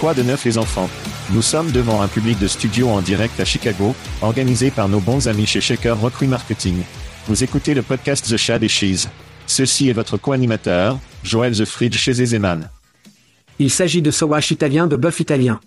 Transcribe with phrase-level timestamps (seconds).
[0.00, 0.90] Quoi de neuf les enfants?
[1.32, 5.26] Nous sommes devant un public de studio en direct à Chicago, organisé par nos bons
[5.26, 6.82] amis chez Shaker Recruit Marketing.
[7.26, 9.08] Vous écoutez le podcast The Chad et Cheese.
[9.46, 12.68] Ceci est votre co-animateur, Joël The Fridge chez Ezeman.
[13.58, 15.60] Il s'agit de Sowash italien de bœuf italien.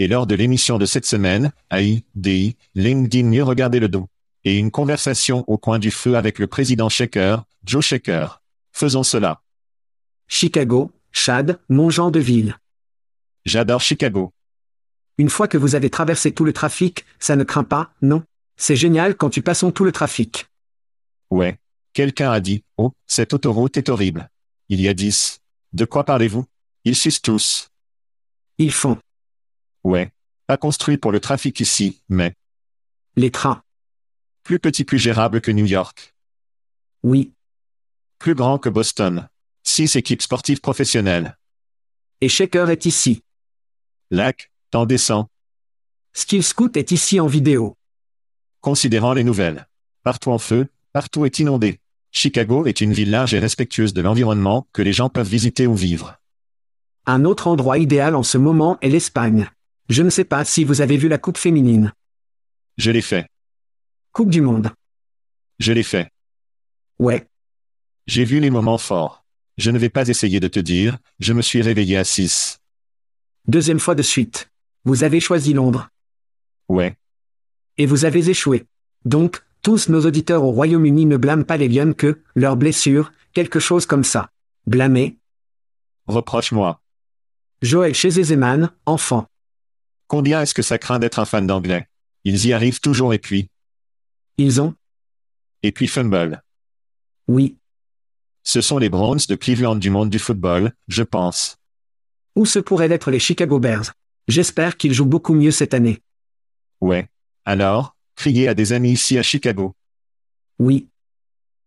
[0.00, 4.08] Et lors de l'émission de cette semaine, AI, DI, LinkedIn mieux regarder le dos.
[4.44, 8.42] Et une conversation au coin du feu avec le président Shaker, Joe Shaker.
[8.72, 9.40] Faisons cela.
[10.26, 12.56] Chicago, Chad, mon genre de ville.
[13.46, 14.34] J'adore Chicago.
[15.18, 18.24] Une fois que vous avez traversé tout le trafic, ça ne craint pas, non?
[18.56, 20.46] C'est génial quand tu passes tout le trafic.
[21.30, 21.56] Ouais.
[21.92, 24.28] Quelqu'un a dit, oh, cette autoroute est horrible.
[24.68, 25.38] Il y a dix.
[25.72, 26.44] De quoi parlez-vous?
[26.84, 27.68] Ils sucent tous.
[28.58, 28.98] Ils font.
[29.84, 30.10] Ouais.
[30.48, 32.34] Pas construit pour le trafic ici, mais.
[33.14, 33.62] Les trains.
[34.42, 36.14] Plus petit, plus gérable que New York.
[37.04, 37.32] Oui.
[38.18, 39.28] Plus grand que Boston.
[39.62, 41.38] Six équipes sportives professionnelles.
[42.20, 43.22] Et Shaker est ici.
[44.10, 45.26] Lac, temps descend.
[46.12, 47.76] Skill Scout est ici en vidéo.
[48.60, 49.66] Considérant les nouvelles.
[50.04, 51.80] Partout en feu, partout est inondé.
[52.12, 55.74] Chicago est une ville large et respectueuse de l'environnement que les gens peuvent visiter ou
[55.74, 56.20] vivre.
[57.04, 59.50] Un autre endroit idéal en ce moment est l'Espagne.
[59.88, 61.92] Je ne sais pas si vous avez vu la Coupe féminine.
[62.76, 63.26] Je l'ai fait.
[64.12, 64.70] Coupe du Monde.
[65.58, 66.10] Je l'ai fait.
[67.00, 67.26] Ouais.
[68.06, 69.24] J'ai vu les moments forts.
[69.58, 72.60] Je ne vais pas essayer de te dire, je me suis réveillé à 6.
[73.48, 74.50] Deuxième fois de suite.
[74.84, 75.88] Vous avez choisi Londres.
[76.68, 76.96] Ouais.
[77.78, 78.66] Et vous avez échoué.
[79.04, 83.60] Donc, tous nos auditeurs au Royaume-Uni ne blâment pas les Lions que, leurs blessures, quelque
[83.60, 84.30] chose comme ça.
[84.66, 85.16] Blâmer
[86.08, 86.80] Reproche-moi.
[87.62, 89.28] Joël chez Zeman, enfant.
[90.08, 91.88] Combien est-ce que ça craint d'être un fan d'anglais?
[92.24, 93.48] Ils y arrivent toujours et puis.
[94.38, 94.74] Ils ont
[95.62, 96.42] Et puis fumble.
[97.28, 97.56] Oui.
[98.42, 101.58] Ce sont les Browns de Cleveland du monde du football, je pense.
[102.36, 103.92] Ou ce pourraient être les Chicago Bears?
[104.28, 106.02] J'espère qu'ils jouent beaucoup mieux cette année.
[106.80, 107.08] Ouais.
[107.44, 109.74] Alors, criez à des amis ici à Chicago.
[110.58, 110.88] Oui.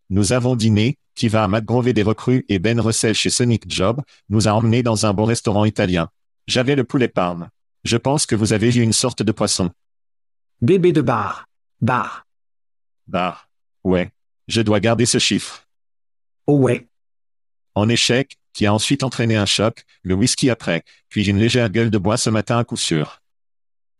[0.09, 3.69] Nous avons dîné, qui va à Matt Grover des recrues et Ben Russell chez Sonic
[3.69, 6.09] Job, nous a emmenés dans un bon restaurant italien.
[6.47, 7.49] J'avais le poulet parme.
[7.83, 9.71] Je pense que vous avez vu une sorte de poisson.
[10.61, 11.47] Bébé de bar.
[11.81, 12.25] Bar.
[13.07, 13.49] Bar.
[13.83, 14.11] Ouais.
[14.47, 15.67] Je dois garder ce chiffre.
[16.45, 16.87] Oh ouais.
[17.75, 21.91] En échec, qui a ensuite entraîné un choc, le whisky après, puis une légère gueule
[21.91, 23.21] de bois ce matin à coup sûr.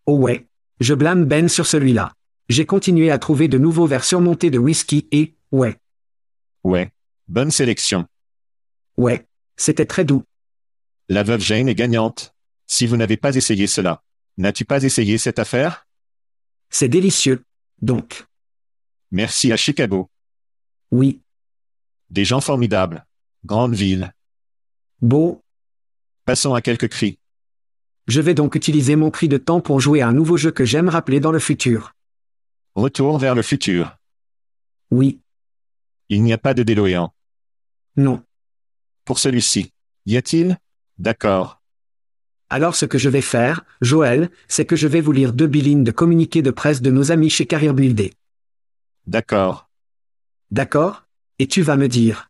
[0.06, 0.48] Oh ouais.
[0.80, 2.14] Je blâme Ben sur celui-là.
[2.48, 5.78] J'ai continué à trouver de nouveaux verres surmontés de whisky et, ouais.
[6.64, 6.92] Ouais.
[7.28, 8.08] Bonne sélection.
[8.98, 9.28] Ouais.
[9.56, 10.24] C'était très doux.
[11.10, 12.34] La veuve Jane est gagnante.
[12.66, 14.04] Si vous n'avez pas essayé cela.
[14.38, 15.88] N'as-tu pas essayé cette affaire?
[16.70, 17.44] C'est délicieux.
[17.82, 18.26] Donc.
[19.12, 20.10] Merci à Chicago.
[20.92, 21.22] Oui.
[22.10, 23.06] Des gens formidables.
[23.46, 24.14] Grande ville.
[25.02, 25.42] Beau.
[26.26, 27.20] Passons à quelques cris.
[28.08, 30.66] Je vais donc utiliser mon cri de temps pour jouer à un nouveau jeu que
[30.66, 31.94] j'aime rappeler dans le futur.
[32.76, 33.98] Retour vers le futur.
[34.92, 35.22] Oui.
[36.10, 37.14] Il n'y a pas de DeLorean.
[37.96, 38.24] Non.
[39.06, 39.72] Pour celui-ci.
[40.06, 40.58] Y a-t-il?
[40.98, 41.62] D'accord.
[42.50, 45.86] Alors ce que je vais faire, Joël, c'est que je vais vous lire deux billings
[45.86, 48.14] de communiqués de presse de nos amis chez Carrier Buildé.
[49.08, 49.70] D'accord.
[50.52, 51.06] D'accord?
[51.38, 52.30] Et tu vas me dire.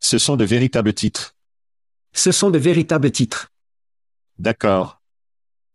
[0.00, 1.35] Ce sont de véritables titres.
[2.16, 3.52] Ce sont de véritables titres.
[4.38, 5.02] D'accord.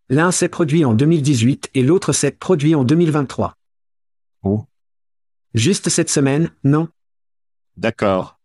[0.10, 3.56] L'un s'est produit en 2018 et l'autre s'est produit en 2023.
[4.42, 4.66] Oh.
[5.54, 6.90] Juste cette semaine, non?
[7.78, 8.40] D'accord.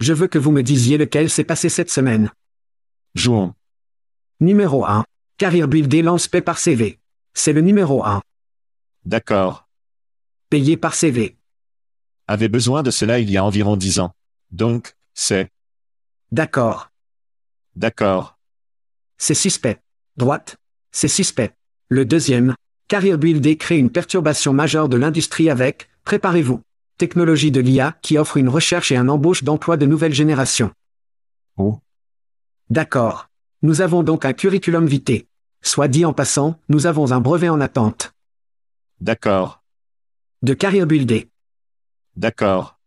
[0.00, 2.32] Je veux que vous me disiez lequel s'est passé cette semaine.
[3.14, 3.54] Jouons.
[4.40, 5.04] Numéro 1.
[5.36, 6.98] Carrier Buildé lance paie par CV.
[7.34, 8.22] C'est le numéro 1.
[9.04, 9.68] D'accord.
[10.48, 11.36] Payé par CV.
[12.26, 14.14] Avait besoin de cela il y a environ dix ans.
[14.52, 15.50] Donc, c'est.
[16.32, 16.89] D'accord.
[17.76, 18.38] D'accord.
[19.18, 19.80] C'est suspect.
[20.16, 20.56] Droite.
[20.92, 21.52] C'est suspect.
[21.88, 22.54] Le deuxième.
[22.88, 26.60] Carrier Buildé crée une perturbation majeure de l'industrie avec, préparez-vous,
[26.98, 30.72] technologie de l'IA qui offre une recherche et un embauche d'emplois de nouvelle génération.
[31.56, 31.78] Oh.
[32.68, 33.28] D'accord.
[33.62, 35.26] Nous avons donc un curriculum vitae.
[35.62, 38.12] Soit dit en passant, nous avons un brevet en attente.
[39.00, 39.62] D'accord.
[40.42, 41.28] De Carrier Buildé.
[42.16, 42.78] D'accord.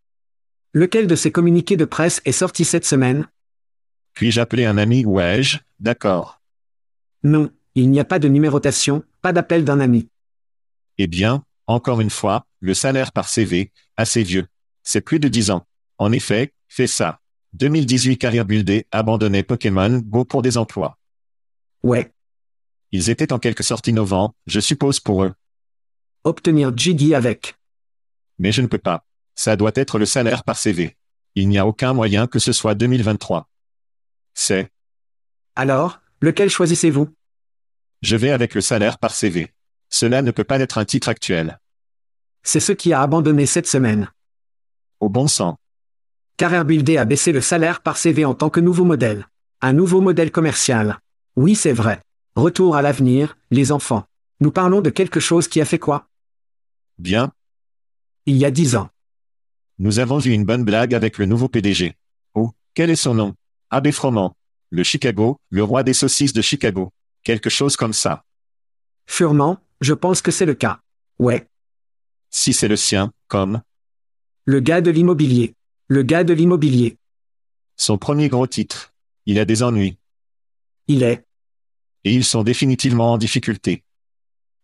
[0.73, 3.27] Lequel de ces communiqués de presse est sorti cette semaine?
[4.13, 5.59] Puis-je appeler un ami ou ai-je?
[5.79, 6.41] D'accord.
[7.23, 10.09] Non, il n'y a pas de numérotation, pas d'appel d'un ami.
[10.97, 14.47] Eh bien, encore une fois, le salaire par CV, assez vieux.
[14.83, 15.65] C'est plus de dix ans.
[15.97, 17.19] En effet, fais ça.
[17.53, 20.97] 2018 Carrière Buildé abandonnait Pokémon Go pour des emplois.
[21.83, 22.11] Ouais.
[22.91, 25.33] Ils étaient en quelque sorte innovants, je suppose pour eux.
[26.23, 27.55] Obtenir Jiggy avec.
[28.39, 29.05] Mais je ne peux pas.
[29.35, 30.95] Ça doit être le salaire par CV.
[31.35, 33.49] Il n'y a aucun moyen que ce soit 2023.
[34.33, 34.71] C'est.
[35.55, 37.09] Alors, lequel choisissez-vous?
[38.01, 39.53] Je vais avec le salaire par CV.
[39.89, 41.59] Cela ne peut pas être un titre actuel.
[42.41, 44.11] C'est ce qui a abandonné cette semaine.
[44.99, 45.57] Au bon sang.
[46.37, 49.27] Carrier Buildé a baissé le salaire par CV en tant que nouveau modèle.
[49.61, 50.99] Un nouveau modèle commercial.
[51.35, 52.01] Oui, c'est vrai.
[52.35, 54.05] Retour à l'avenir, les enfants.
[54.39, 56.07] Nous parlons de quelque chose qui a fait quoi?
[56.97, 57.31] Bien,
[58.25, 58.89] Il y a dix ans.
[59.79, 61.95] nous avons eu une bonne blague avec le nouveau PDG.
[62.33, 63.35] Oh, quel est son nom?
[63.73, 64.35] Abbé Froment.
[64.69, 66.91] Le Chicago, le roi des saucisses de Chicago.
[67.23, 68.23] Quelque chose comme ça.
[69.07, 70.79] Furement, je pense que c'est le cas.
[71.17, 71.47] Ouais.
[72.29, 73.63] Si c'est le sien, comme?
[74.45, 75.55] Le gars de l'immobilier.
[75.87, 76.97] Le gars de l'immobilier.
[77.75, 78.93] son premier gros titre.
[79.25, 79.97] Il a des ennuis.
[80.87, 81.25] Il est.
[82.03, 83.83] Et ils sont définitivement en difficulté.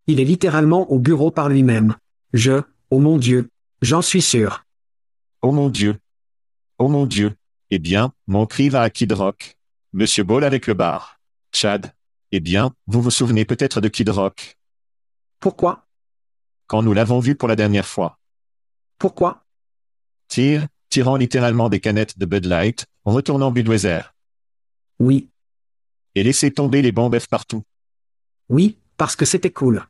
[0.06, 1.96] Il est littéralement au bureau par lui-même.
[2.34, 2.62] Je,
[2.92, 3.50] oh mon Dieu.
[3.82, 4.66] J'en suis sûr.
[5.42, 5.98] Oh mon Dieu.
[6.78, 7.36] Oh mon Dieu.
[7.71, 9.56] Eh bien, mon cri va à Kid Rock.
[9.94, 11.19] Monsieur Ball avec le bar.
[11.54, 11.94] Chad.
[12.31, 14.57] Eh bien, vous vous souvenez peut-être de Kid Rock.
[15.39, 15.88] Pourquoi?
[16.66, 18.19] Quand nous l'avons vu pour la dernière fois.
[18.98, 19.45] Pourquoi?
[20.27, 24.01] Tire, tirant littéralement des canettes de Bud Light, retournant Budweiser.
[25.00, 25.30] Oui.
[26.15, 27.63] Et laisser tomber les bombes F partout.
[28.50, 29.86] Oui, parce que c'était cool.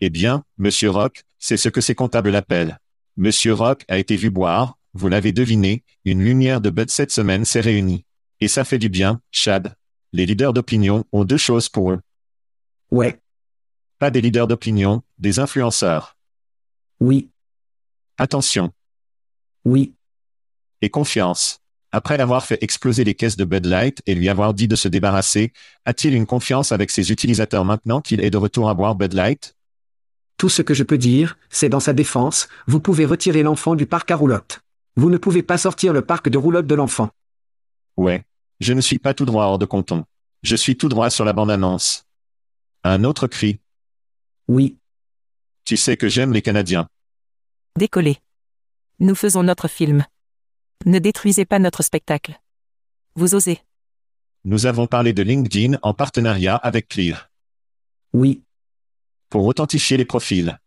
[0.00, 2.78] Eh bien, Monsieur Rock, c'est ce que ses comptables l'appellent.
[3.16, 7.44] Monsieur Rock a été vu boire, vous l'avez deviné, une lumière de Bud cette semaine
[7.44, 8.04] s'est réunie.
[8.40, 9.74] Et ça fait du bien, Chad.
[10.12, 12.00] Les leaders d'opinion ont deux choses pour eux.
[12.90, 13.20] Ouais.
[13.98, 16.16] Pas des leaders d'opinion, des influenceurs.
[16.98, 17.30] Oui.
[18.18, 18.72] Attention.
[19.64, 19.94] Oui.
[20.82, 21.60] Et confiance.
[21.92, 24.88] Après l'avoir fait exploser les caisses de Bud Light et lui avoir dit de se
[24.88, 25.52] débarrasser,
[25.84, 29.56] a-t-il une confiance avec ses utilisateurs maintenant qu'il est de retour à boire Bud Light?
[30.36, 33.86] Tout ce que je peux dire, c'est dans sa défense, vous pouvez retirer l'enfant du
[33.86, 34.62] parc à roulotte.
[34.96, 37.10] Vous ne pouvez pas sortir le parc de roulotte de l'enfant.
[37.96, 38.24] Ouais.
[38.60, 40.04] Je ne suis pas tout droit hors de canton.
[40.42, 42.06] Je suis tout droit sur la bande-annonce.
[42.84, 43.60] Un autre cri.
[44.48, 44.78] Oui.
[45.64, 46.88] Tu sais que j'aime les Canadiens.
[47.76, 48.18] Décollez.
[48.98, 50.04] Nous faisons notre film.
[50.86, 52.40] Ne détruisez pas notre spectacle.
[53.14, 53.60] Vous osez.
[54.44, 57.30] Nous avons parlé de LinkedIn en partenariat avec Clear.
[58.12, 58.42] Oui.
[59.28, 60.58] Pour authentifier les profils.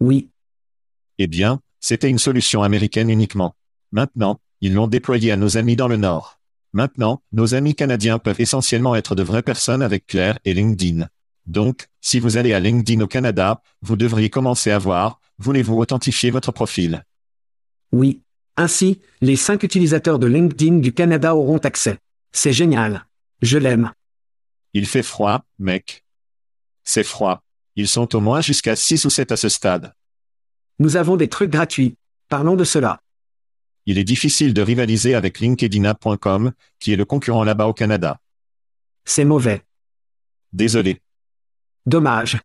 [0.00, 0.30] Oui.
[1.18, 3.54] Eh bien, c'était une solution américaine uniquement.
[3.92, 6.40] Maintenant, ils l'ont déployé à nos amis dans le Nord.
[6.72, 11.06] Maintenant, nos amis canadiens peuvent essentiellement être de vraies personnes avec Claire et LinkedIn.
[11.44, 16.30] Donc, si vous allez à LinkedIn au Canada, vous devriez commencer à voir, voulez-vous authentifier
[16.30, 17.04] votre profil?
[17.92, 18.22] Oui.
[18.56, 21.98] Ainsi, les cinq utilisateurs de LinkedIn du Canada auront accès.
[22.32, 23.04] C'est génial.
[23.42, 23.92] Je l'aime.
[24.72, 26.02] Il fait froid, mec.
[26.82, 27.42] C'est froid.
[27.76, 29.92] Ils sont au moins jusqu'à 6 ou 7 à ce stade.
[30.78, 31.96] Nous avons des trucs gratuits.
[32.28, 33.00] Parlons de cela.
[33.86, 38.20] Il est difficile de rivaliser avec LinkedIn.com, qui est le concurrent là-bas au Canada.
[39.04, 39.62] C'est mauvais.
[40.52, 41.00] Désolé.
[41.86, 42.40] Dommage.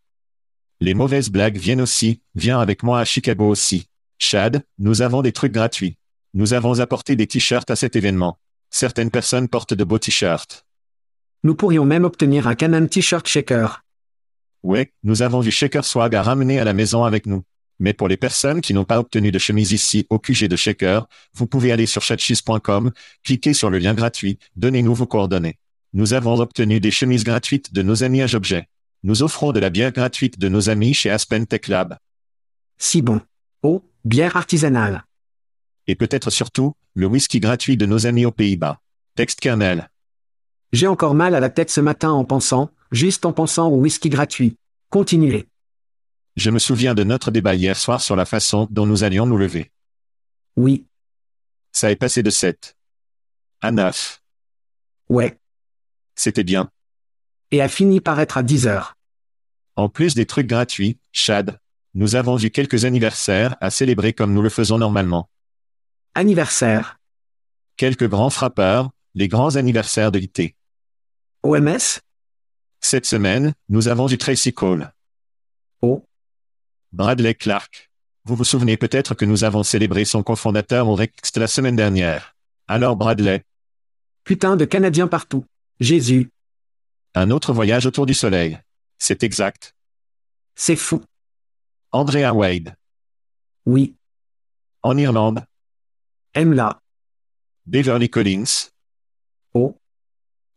[0.79, 3.88] Les mauvaises blagues viennent aussi, viens avec moi à Chicago aussi.
[4.17, 5.98] Chad, nous avons des trucs gratuits.
[6.33, 8.38] Nous avons apporté des t-shirts à cet événement.
[8.69, 10.65] Certaines personnes portent de beaux t-shirts.
[11.43, 13.83] Nous pourrions même obtenir un Canon T-shirt shaker.
[14.62, 17.43] Ouais, nous avons du Shaker Swag à ramener à la maison avec nous.
[17.79, 21.07] Mais pour les personnes qui n'ont pas obtenu de chemise ici au QG de Shaker,
[21.33, 22.91] vous pouvez aller sur chatcheese.com,
[23.24, 25.57] cliquez sur le lien gratuit, donnez-nous vos coordonnées.
[25.93, 28.67] Nous avons obtenu des chemises gratuites de nos amis à Objet.
[29.03, 31.98] Nous offrons de la bière gratuite de nos amis chez Aspen Tech Lab.
[32.77, 33.21] Si bon.
[33.63, 35.05] Oh, bière artisanale.
[35.88, 38.79] Et peut-être surtout, le whisky gratuit de nos amis aux Pays-Bas.
[39.15, 39.89] Texte kernel.
[40.74, 44.09] J'ai encore mal à la tête ce matin en pensant, juste en pensant au whisky
[44.09, 44.57] gratuit.
[44.89, 45.48] Continuez.
[46.39, 49.36] Je me souviens de notre débat hier soir sur la façon dont nous allions nous
[49.36, 49.74] lever.
[50.55, 50.86] Oui,
[51.74, 52.77] Ça est passé de 7
[53.60, 54.22] à 9.
[55.10, 55.38] ouais.
[56.15, 56.72] C'était bien.
[57.51, 58.96] Et a fini par être à 10 heures.
[59.75, 61.60] En plus des trucs gratuits, Chad,
[61.93, 65.29] nous avons eu quelques anniversaires à célébrer comme nous le faisons normalement.
[66.15, 67.00] Anniversaire.
[67.75, 70.55] Quelques grands frappeurs, les grands anniversaires de l'IT.
[71.43, 72.00] OMS
[72.79, 74.93] Cette semaine, nous avons eu Tracy Cole.
[75.81, 76.05] Oh,
[76.91, 77.89] Bradley Clark.
[78.25, 82.36] Vous vous souvenez peut-être que nous avons célébré son cofondateur au Rext la semaine dernière.
[82.67, 83.43] Alors Bradley,
[84.24, 85.46] putain de Canadiens partout.
[85.79, 86.29] Jésus.
[87.15, 88.60] un autre voyage autour du soleil.
[88.98, 89.75] C'est exact.
[90.55, 91.01] C'est fou.
[91.91, 92.75] Andrea Wade.
[93.65, 93.96] Oui.
[94.84, 95.46] En Irlande,
[96.34, 96.79] Aime-la.
[97.65, 98.69] Beverly Collins.
[99.53, 99.75] Oh,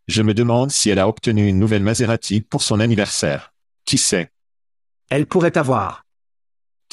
[0.07, 3.53] Je me demande si elle a obtenu une nouvelle Maserati pour son anniversaire.
[3.85, 4.29] Qui sait?
[5.09, 6.05] Elle pourrait avoir.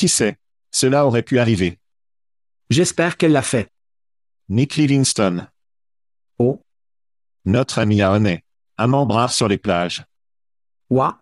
[0.01, 0.39] Qui sait?
[0.71, 1.79] Cela aurait pu arriver.
[2.71, 3.71] J'espère qu'elle l'a fait.
[4.49, 5.47] Nick Livingston.
[6.39, 6.63] Oh,
[7.45, 8.43] Notre ami à Honey.
[8.79, 10.07] Rare sur les plages.
[10.89, 11.21] ouah.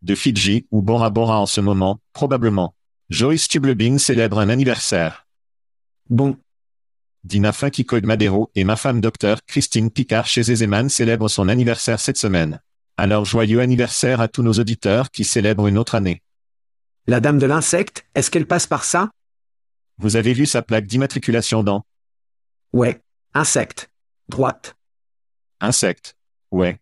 [0.00, 2.74] De Fidji ou Bora Bora en ce moment, probablement.
[3.10, 5.26] Joyce Tublebing célèbre un anniversaire.
[6.08, 6.38] Bon,
[7.22, 12.00] Dina Funky Code Madero et ma femme docteur Christine Picard chez Zezeman célèbrent son anniversaire
[12.00, 12.62] cette semaine.
[12.96, 16.22] Alors joyeux anniversaire à tous nos auditeurs qui célèbrent une autre année.
[17.06, 19.10] La dame de l'insecte, est-ce qu'elle passe par ça?
[19.98, 21.82] Vous avez vu sa plaque d'immatriculation dans
[22.72, 23.00] Ouais.
[23.34, 23.90] Insecte.
[24.28, 24.76] Droite.
[25.60, 26.16] Insecte.
[26.50, 26.78] Ouais,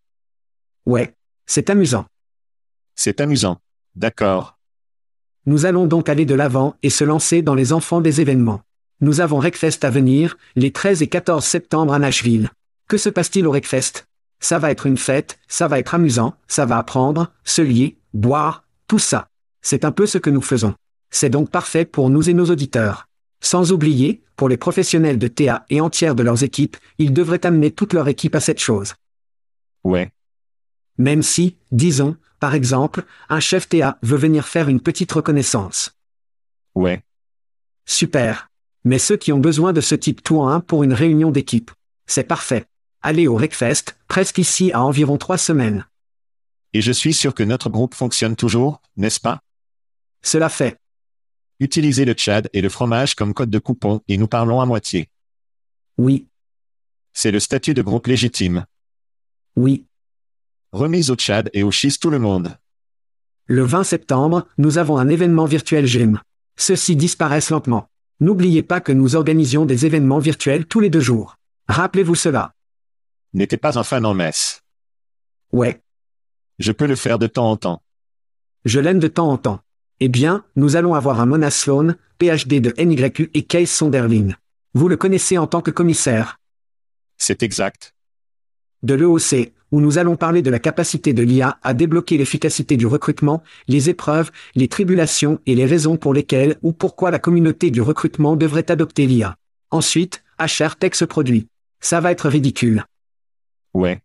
[0.86, 1.14] Ouais.
[1.46, 2.06] C'est amusant.
[2.94, 3.58] c'est amusant.
[3.94, 4.58] D'accord.
[5.46, 8.62] Nous allons donc aller de l'avant et se lancer dans les enfants des événements.
[9.00, 12.50] Nous avons Wreckfest à venir, les 13 et 14 septembre à Nashville.
[12.88, 14.06] Que se passe-t-il au Wreckfest?
[14.40, 18.64] Ça va être une fête, ça va être amusant, ça va apprendre, se lier, boire,
[18.88, 19.28] tout ça.
[19.62, 20.74] C'est un peu ce que nous faisons.
[21.10, 23.08] C'est donc parfait pour nous et nos auditeurs.
[23.40, 27.70] Sans oublier, pour les professionnels de TA et entières de leurs équipes, ils devraient amener
[27.70, 28.94] toute leur équipe à cette chose.
[29.84, 30.10] Ouais,
[30.98, 35.92] Même si, disons, par exemple, un chef TA veut venir faire une petite reconnaissance.
[36.74, 37.02] ouais.
[37.86, 38.50] Super.
[38.84, 41.70] Mais ceux qui ont besoin de ce type tout en un pour une réunion d'équipe.
[42.06, 42.66] C'est parfait.
[43.00, 45.86] Allez au Wreckfest, presque ici à environ trois semaines.
[46.74, 49.40] Et je suis sûr que notre groupe fonctionne toujours, n'est-ce pas?
[50.22, 50.78] Cela fait.
[51.60, 55.08] Utilisez le Tchad et le fromage comme code de coupon et nous parlons à moitié.
[55.96, 56.28] Oui,
[57.12, 58.66] C'est le statut de groupe légitime.
[59.56, 59.84] oui.
[60.70, 62.58] Remise au Tchad et au schiste tout le monde.
[63.46, 66.20] Le 20 septembre, nous avons un événement virtuel GEM.
[66.56, 67.88] Ceux-ci disparaissent lentement.
[68.20, 71.36] N'oubliez pas que nous organisions des événements virtuels tous les deux jours.
[71.68, 72.52] Rappelez-vous cela.
[73.32, 74.62] N'était pas un fan en messe.
[75.52, 75.80] Ouais,
[76.58, 77.82] Je peux le faire de temps en temps.
[78.66, 79.60] je l'aime de temps en temps.
[80.00, 84.34] Eh bien, nous allons avoir un Mona Sloan, PhD de NYU et Case Sonderling.
[84.74, 86.38] Vous le connaissez en tant que commissaire.
[87.16, 87.94] C'est exact.
[88.84, 92.86] de l'EOC, où nous allons parler de la capacité de l'IA à débloquer l'efficacité du
[92.86, 97.82] recrutement, les épreuves, les tribulations et les raisons pour lesquelles ou pourquoi la communauté du
[97.82, 99.34] recrutement devrait adopter l'IA.
[99.72, 101.48] Ensuite, HR Tech se produit.
[101.80, 102.84] Ça va être ridicule.
[103.74, 104.00] Ouais.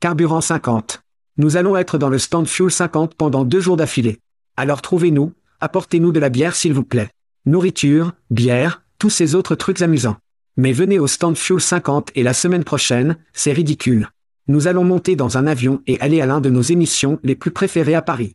[0.00, 1.02] Carburant 50.
[1.36, 4.21] Nous allons être dans le stand Fuel 50 pendant deux jours d'affilée.
[4.56, 7.10] Alors trouvez-nous, apportez-nous de la bière s'il vous plaît.
[7.46, 10.16] Nourriture, bière, tous ces autres trucs amusants.
[10.56, 14.08] Mais venez au stand Fuel 50 et la semaine prochaine, c'est ridicule.
[14.48, 17.50] Nous allons monter dans un avion et aller à l'un de nos émissions les plus
[17.50, 18.34] préférées à Paris.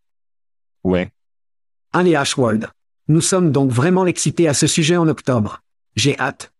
[0.83, 1.11] Ouais.
[1.93, 2.69] Un les H-World.
[3.07, 5.61] Nous sommes donc vraiment excités à ce sujet en octobre.
[5.95, 6.51] J'ai hâte.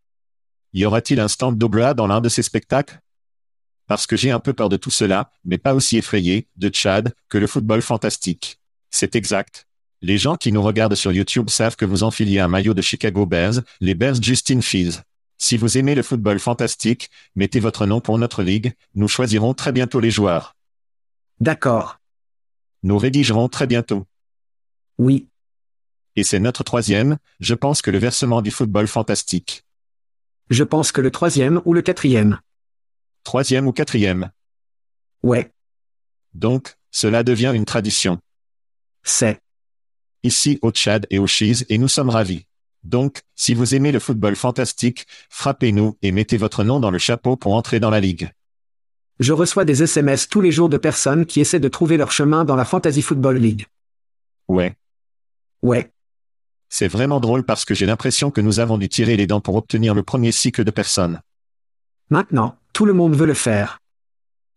[0.73, 2.99] Y aura-t-il un stand d'Obra dans l'un de ces spectacles?
[3.87, 7.13] Parce que j'ai un peu peur de tout cela, mais pas aussi effrayé, de Tchad,
[7.29, 8.59] que le football fantastique.
[9.00, 9.68] C'est exact.
[10.01, 13.27] Les gens qui nous regardent sur YouTube savent que vous enfiliez un maillot de Chicago
[13.27, 15.04] Bears, les Bears Justin Fields.
[15.38, 19.72] Si vous aimez le football fantastique, mettez votre nom pour notre ligue, nous choisirons très
[19.72, 20.56] bientôt les joueurs.
[21.39, 22.00] D'accord.
[22.82, 24.08] Nous rédigerons très bientôt.
[24.98, 25.27] Oui.
[26.16, 29.63] Et c'est notre troisième, je pense que le versement du football fantastique.
[30.50, 32.39] Je pense que le troisième ou le quatrième.
[33.24, 34.32] Troisième ou quatrième.
[35.22, 35.51] Ouais,
[36.34, 38.20] Donc, cela devient une tradition.
[39.07, 39.41] C'est.
[40.23, 42.45] Ici au Tchad et au Chise et nous sommes ravis.
[42.83, 47.35] Donc, si vous aimez le football fantastique, frappez-nous et mettez votre nom dans le chapeau
[47.35, 48.31] pour entrer dans la ligue.
[49.19, 52.45] Je reçois des SMS tous les jours de personnes qui essaient de trouver leur chemin
[52.45, 53.65] dans la Fantasy Football League.
[54.47, 54.75] Ouais.
[55.63, 55.91] Ouais,
[56.69, 59.55] C'est vraiment drôle parce que j'ai l'impression que nous avons dû tirer les dents pour
[59.55, 61.21] obtenir le premier cycle de personnes.
[62.09, 63.79] maintenant, tout le monde veut le faire.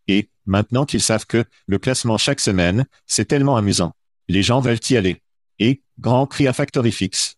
[0.08, 3.94] Et, maintenant qu'ils savent que, le classement chaque semaine, c'est tellement amusant.
[4.30, 5.20] Les gens veulent y aller.
[5.58, 7.34] Et, grand prix à Factory Fix.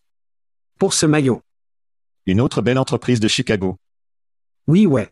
[0.77, 1.41] Pour ce maillot.
[2.27, 3.77] Une autre belle entreprise de Chicago.
[4.67, 5.11] Oui, ouais.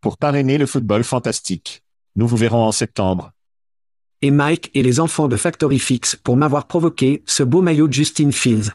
[0.00, 1.82] Pour parrainer le football fantastique.
[2.14, 3.32] Nous vous verrons en septembre.
[4.22, 7.92] Et Mike et les enfants de Factory Fix pour m'avoir provoqué ce beau maillot de
[7.92, 8.70] Justin Fields.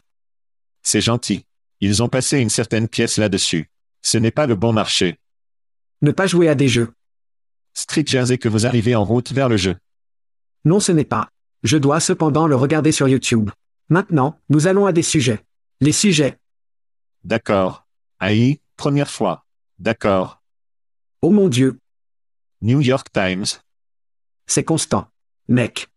[0.82, 1.46] C'est gentil.
[1.80, 3.70] Ils ont passé une certaine pièce là-dessus.
[4.02, 5.16] Ce n'est pas le bon marché.
[6.02, 6.92] Ne pas jouer à des jeux.
[7.72, 9.78] Street Jersey que vous arrivez en route vers le jeu.
[10.66, 11.30] Non, ce n'est pas.
[11.62, 13.50] Je dois cependant le regarder sur YouTube.
[13.88, 15.44] Maintenant, nous allons à des sujets.
[15.80, 16.38] Les sujets.
[17.24, 17.86] D'accord.
[18.18, 19.44] Aïe, première fois.
[19.78, 20.42] D'accord.
[21.22, 21.78] Oh mon Dieu,
[22.62, 23.44] New York Times.
[24.46, 25.08] c'est constant.
[25.48, 25.88] Mec.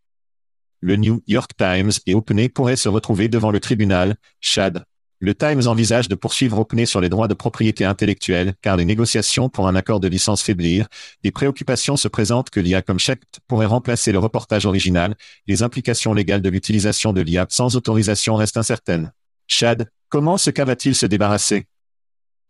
[0.80, 4.86] Le New York Times et Openay pourraient se retrouver devant le tribunal, Chad.
[5.26, 9.48] Le Times envisage de poursuivre Openay sur les droits de propriété intellectuelle car les négociations
[9.48, 10.90] pour un accord de licence faiblirent.
[11.24, 15.16] Des préoccupations se présentent que l'IA comme Shept pourrait remplacer le reportage original.
[15.48, 19.14] Les implications légales de l'utilisation de l'IA sans autorisation restent incertaines.
[19.48, 21.68] Chad, comment ce cas va-t-il se débarrasser?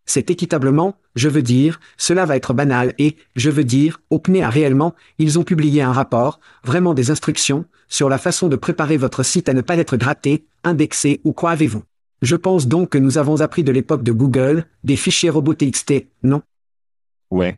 [0.08, 4.50] C'est équitablement, je veux dire, cela va être banal et, je veux dire, OpenAI a
[4.50, 9.22] réellement, ils ont publié un rapport, vraiment des instructions, sur la façon de préparer votre
[9.22, 11.84] site à ne pas être gratté, indexé ou quoi avez-vous?
[12.24, 16.08] Je pense donc que nous avons appris de l'époque de Google, des fichiers robots TXT,
[16.24, 16.42] non?
[17.30, 17.58] Ouais.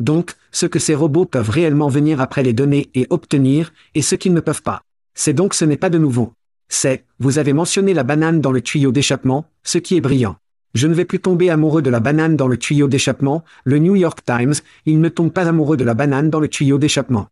[0.00, 4.16] Donc, ce que ces robots peuvent réellement venir après les données et obtenir, et ce
[4.16, 4.82] qu'ils ne peuvent pas.
[5.14, 6.32] C'est donc ce n'est pas de nouveau.
[6.68, 10.34] C'est, vous avez mentionné la banane dans le tuyau d'échappement, ce qui est brillant.
[10.74, 13.94] Je ne vais plus tomber amoureux de la banane dans le tuyau d'échappement, le New
[13.94, 14.54] York Times,
[14.86, 17.28] il ne tombe pas amoureux de la banane dans le tuyau d'échappement.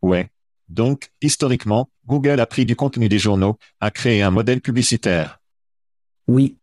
[0.00, 0.30] Ouais.
[0.68, 5.40] Donc, historiquement, Google a pris du contenu des journaux, a créé un modèle publicitaire.
[6.28, 6.56] Oui,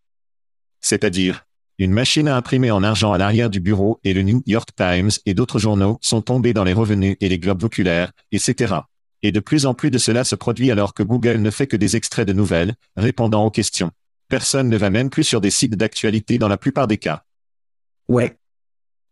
[0.81, 1.45] C'est-à-dire,
[1.79, 5.09] une machine à imprimer en argent à l'arrière du bureau et le New York Times
[5.25, 8.75] et d'autres journaux sont tombés dans les revenus et les globes oculaires, etc.
[9.23, 11.77] Et de plus en plus de cela se produit alors que Google ne fait que
[11.77, 13.91] des extraits de nouvelles, répondant aux questions.
[14.27, 17.23] Personne ne va même plus sur des sites d'actualité dans la plupart des cas.
[18.07, 18.37] ouais,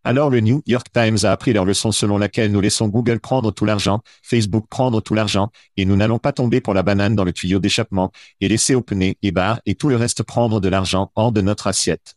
[0.03, 3.51] Alors le New York Times a appris leur leçon selon laquelle nous laissons Google prendre
[3.51, 7.23] tout l'argent, Facebook prendre tout l'argent, et nous n'allons pas tomber pour la banane dans
[7.23, 11.11] le tuyau d'échappement, et laisser OpenAI et Bar et tout le reste prendre de l'argent
[11.15, 12.15] hors de notre assiette.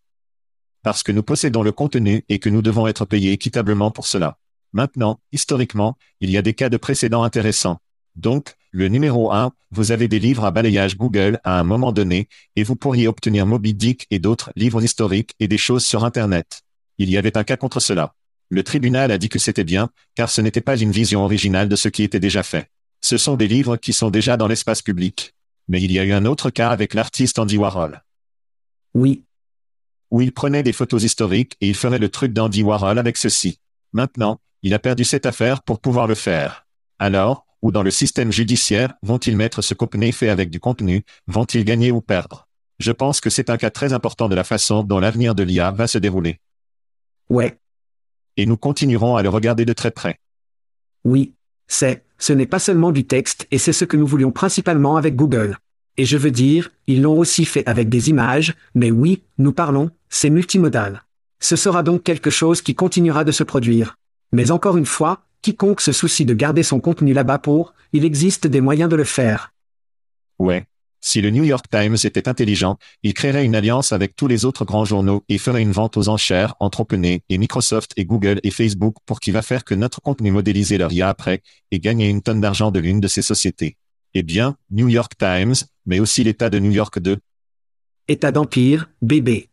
[0.82, 4.38] Parce que nous possédons le contenu et que nous devons être payés équitablement pour cela.
[4.72, 7.78] Maintenant, historiquement, il y a des cas de précédents intéressants.
[8.16, 12.28] Donc, le numéro 1, vous avez des livres à balayage Google à un moment donné,
[12.56, 16.62] et vous pourriez obtenir Moby Dick et d'autres livres historiques et des choses sur Internet.
[16.98, 18.14] Il y avait un cas contre cela.
[18.50, 21.76] Le tribunal a dit que c'était bien, car ce n'était pas une vision originale de
[21.76, 22.70] ce qui était déjà fait.
[23.00, 25.34] Ce sont des livres qui sont déjà dans l'espace public.
[25.68, 28.02] Mais il y a eu un autre cas avec l'artiste Andy Warhol,
[28.94, 29.24] oui,
[30.10, 33.58] où il prenait des photos historiques et il ferait le truc d'Andy Warhol avec ceci.
[33.92, 36.66] Maintenant, il a perdu cette affaire pour pouvoir le faire.
[37.00, 41.64] Alors, ou dans le système judiciaire, vont-ils mettre ce qu'OpenAI fait avec du contenu, vont-ils
[41.64, 42.46] gagner ou perdre?
[42.78, 45.72] Je pense que c'est un cas très important de la façon dont l'avenir de l'IA
[45.72, 46.38] va se dérouler.
[47.28, 47.58] Ouais,
[48.36, 50.18] Et nous continuerons à le regarder de très près.
[51.04, 51.34] oui,
[51.66, 55.16] c'est, ce n'est pas seulement du texte et c'est ce que nous voulions principalement avec
[55.16, 55.58] Google.
[55.96, 59.90] Et je veux dire, ils l'ont aussi fait avec des images, mais oui, nous parlons,
[60.08, 61.04] c'est multimodal.
[61.40, 63.96] Ce sera donc quelque chose qui continuera de se produire.
[64.32, 68.46] Mais encore une fois, quiconque se soucie de garder son contenu là-bas pour, il existe
[68.46, 69.52] des moyens de le faire.
[70.38, 70.66] Ouais.
[71.06, 74.64] Si le New York Times était intelligent, il créerait une alliance avec tous les autres
[74.64, 78.50] grands journaux et ferait une vente aux enchères entre OpenAI et Microsoft et Google et
[78.50, 82.22] Facebook pour qui va faire que notre contenu modélisé leur IA après et gagner une
[82.22, 83.76] tonne d'argent de l'une de ces sociétés.
[84.14, 85.52] Eh bien, New York Times,
[85.84, 87.18] mais aussi l'État de New York 2,
[88.08, 89.50] État d'empire, bébé.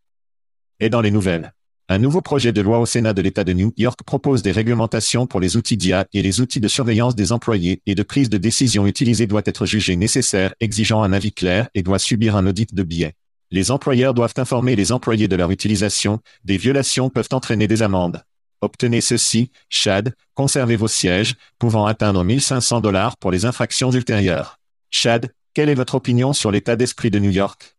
[0.80, 1.54] est dans les nouvelles.
[1.90, 5.28] Un nouveau projet de loi au Sénat de l'État de New York propose des réglementations
[5.28, 8.38] pour les outils d'IA et les outils de surveillance des employés et de prise de
[8.38, 12.74] décision utilisés doit être jugé nécessaire, exigeant un avis clair et doit subir un audit
[12.74, 13.16] de biais.
[13.52, 18.24] Les employeurs doivent informer les employés de leur utilisation, des violations peuvent entraîner des amendes.
[18.62, 24.60] Obtenez ceci, Chad, conservez vos sièges, pouvant atteindre 1500 dollars pour les infractions ultérieures.
[24.92, 27.76] Chad, Quelle est votre opinion sur l'état d'esprit de New York?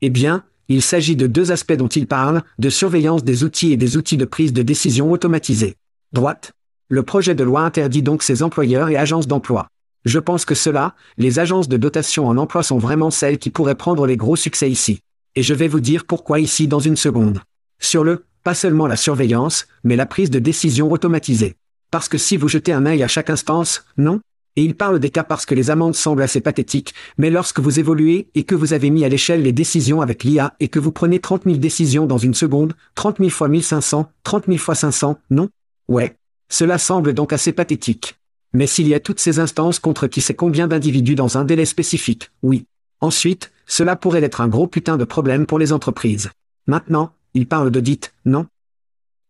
[0.00, 3.76] Eh bien, il s'agit de deux aspects dont il parle, de surveillance des outils et
[3.76, 5.76] des outils de prise de décision automatisés.
[6.12, 6.52] Droite.
[6.88, 9.68] Le projet de loi interdit donc ces employeurs et agences d'emploi.
[10.04, 13.74] Je pense que cela, les agences de dotation en emploi sont vraiment celles qui pourraient
[13.74, 15.00] prendre les gros succès ici.
[15.34, 17.40] Et je vais vous dire pourquoi ici dans une seconde.
[17.80, 21.56] Sur le, pas seulement la surveillance, mais la prise de décision automatisée.
[21.90, 24.20] Parce que si vous jetez un œil à chaque instance, non
[24.56, 27.80] Et il parle des cas parce que les amendes semblent assez pathétiques, mais lorsque vous
[27.80, 30.92] évoluez et que vous avez mis à l'échelle les décisions avec l'IA et que vous
[30.92, 35.18] prenez 30 000 décisions dans une seconde, 30 000 fois 1500, 30 000 fois 500,
[35.30, 35.48] non?
[35.88, 36.16] Ouais.
[36.48, 38.16] Cela semble donc assez pathétique.
[38.52, 41.64] Mais s'il y a toutes ces instances contre qui sait combien d'individus dans un délai
[41.64, 42.66] spécifique, oui.
[43.00, 46.30] Ensuite, cela pourrait être un gros putain de problème pour les entreprises.
[46.68, 48.46] Maintenant, il parle d'audit, non?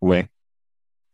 [0.03, 0.29] Ouais.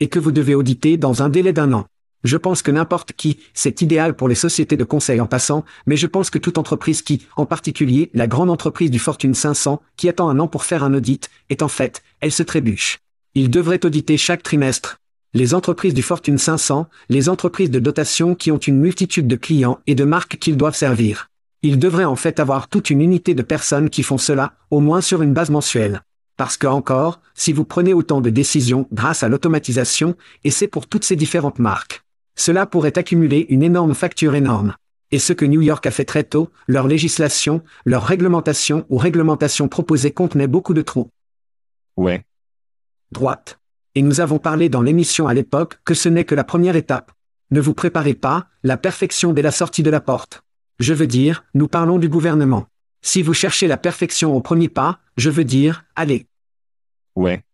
[0.00, 1.86] Et que vous devez auditer dans un délai d'un an.
[2.22, 5.96] Je pense que n'importe qui, c'est idéal pour les sociétés de conseil en passant, mais
[5.96, 10.08] je pense que toute entreprise qui, en particulier la grande entreprise du Fortune 500, qui
[10.08, 12.98] attend un an pour faire un audit, est en fait, elle se trébuche.
[13.34, 14.98] Il devrait auditer chaque trimestre.
[15.32, 19.78] Les entreprises du Fortune 500, les entreprises de dotation qui ont une multitude de clients
[19.86, 21.28] et de marques qu'ils doivent servir.
[21.62, 25.00] Ils devraient en fait avoir toute une unité de personnes qui font cela, au moins
[25.00, 26.02] sur une base mensuelle.
[26.36, 30.86] Parce que encore, si vous prenez autant de décisions grâce à l'automatisation, et c'est pour
[30.86, 32.02] toutes ces différentes marques,
[32.40, 34.74] cela pourrait accumuler une énorme facture énorme.
[35.10, 39.68] Et ce que New York a fait très tôt, leur législation, leur réglementation ou réglementation
[39.68, 41.10] proposée contenait beaucoup de trous.
[41.98, 42.24] Ouais.
[43.12, 43.58] Droite.
[43.94, 47.12] Et nous avons parlé dans l'émission à l'époque que ce n'est que la première étape.
[47.50, 50.42] Ne vous préparez pas, la perfection dès la sortie de la porte.
[50.78, 52.68] Je veux dire, nous parlons du gouvernement.
[53.02, 56.26] Si vous cherchez la perfection au premier pas, je veux dire, allez.
[57.16, 57.44] Ouais.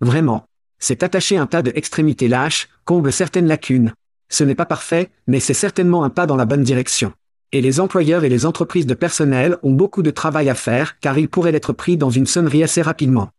[0.00, 0.46] Vraiment.
[0.78, 3.92] C'est attacher un tas de extrémités lâches, comble certaines lacunes.
[4.28, 7.12] Ce n'est pas parfait, mais c'est certainement un pas dans la bonne direction.
[7.52, 11.18] Et les employeurs et les entreprises de personnel ont beaucoup de travail à faire car
[11.18, 13.30] ils pourraient être pris dans une sonnerie assez rapidement.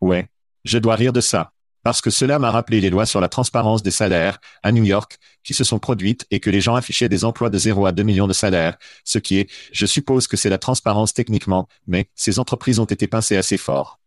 [0.00, 0.28] Ouais.
[0.64, 1.52] Je dois rire de ça.
[1.84, 5.18] Parce que cela m'a rappelé les lois sur la transparence des salaires, à New York,
[5.44, 8.02] qui se sont produites et que les gens affichaient des emplois de 0 à 2
[8.02, 12.38] millions de salaires, ce qui est, je suppose que c'est la transparence techniquement, mais ces
[12.38, 14.00] entreprises ont été pincées assez fort.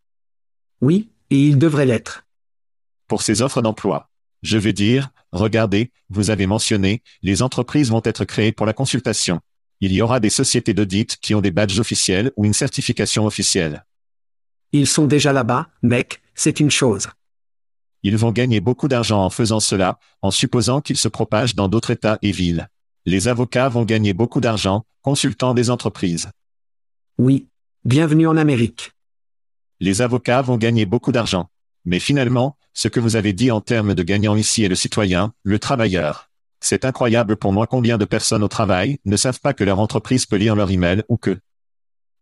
[0.82, 2.26] Oui, et ils devraient l'être.
[3.08, 4.11] Pour ces offres d'emploi.
[4.41, 9.39] Je veux dire, regardez, vous avez mentionné, les entreprises vont être créées pour la consultation.
[9.82, 13.86] Il y aura des sociétés d'audit qui ont des badges officiels ou une certification officielle.
[14.71, 17.08] Ils sont déjà là-bas, mec, c'est une chose.
[18.04, 21.91] Ils vont gagner beaucoup d'argent en faisant cela, en supposant qu'ils se propagent dans d'autres
[21.91, 22.67] États et villes.
[23.06, 26.30] Les avocats vont gagner beaucoup d'argent, consultant des entreprises.
[27.17, 27.47] Oui.
[27.84, 28.91] Bienvenue en Amérique.
[29.80, 31.49] Les avocats vont gagner beaucoup d'argent.
[31.86, 35.34] Mais finalement, ce que vous avez dit en termes de gagnant ici est le citoyen,
[35.43, 36.29] le travailleur.
[36.60, 40.25] C'est incroyable pour moi combien de personnes au travail ne savent pas que leur entreprise
[40.25, 41.39] peut lire leur email ou que.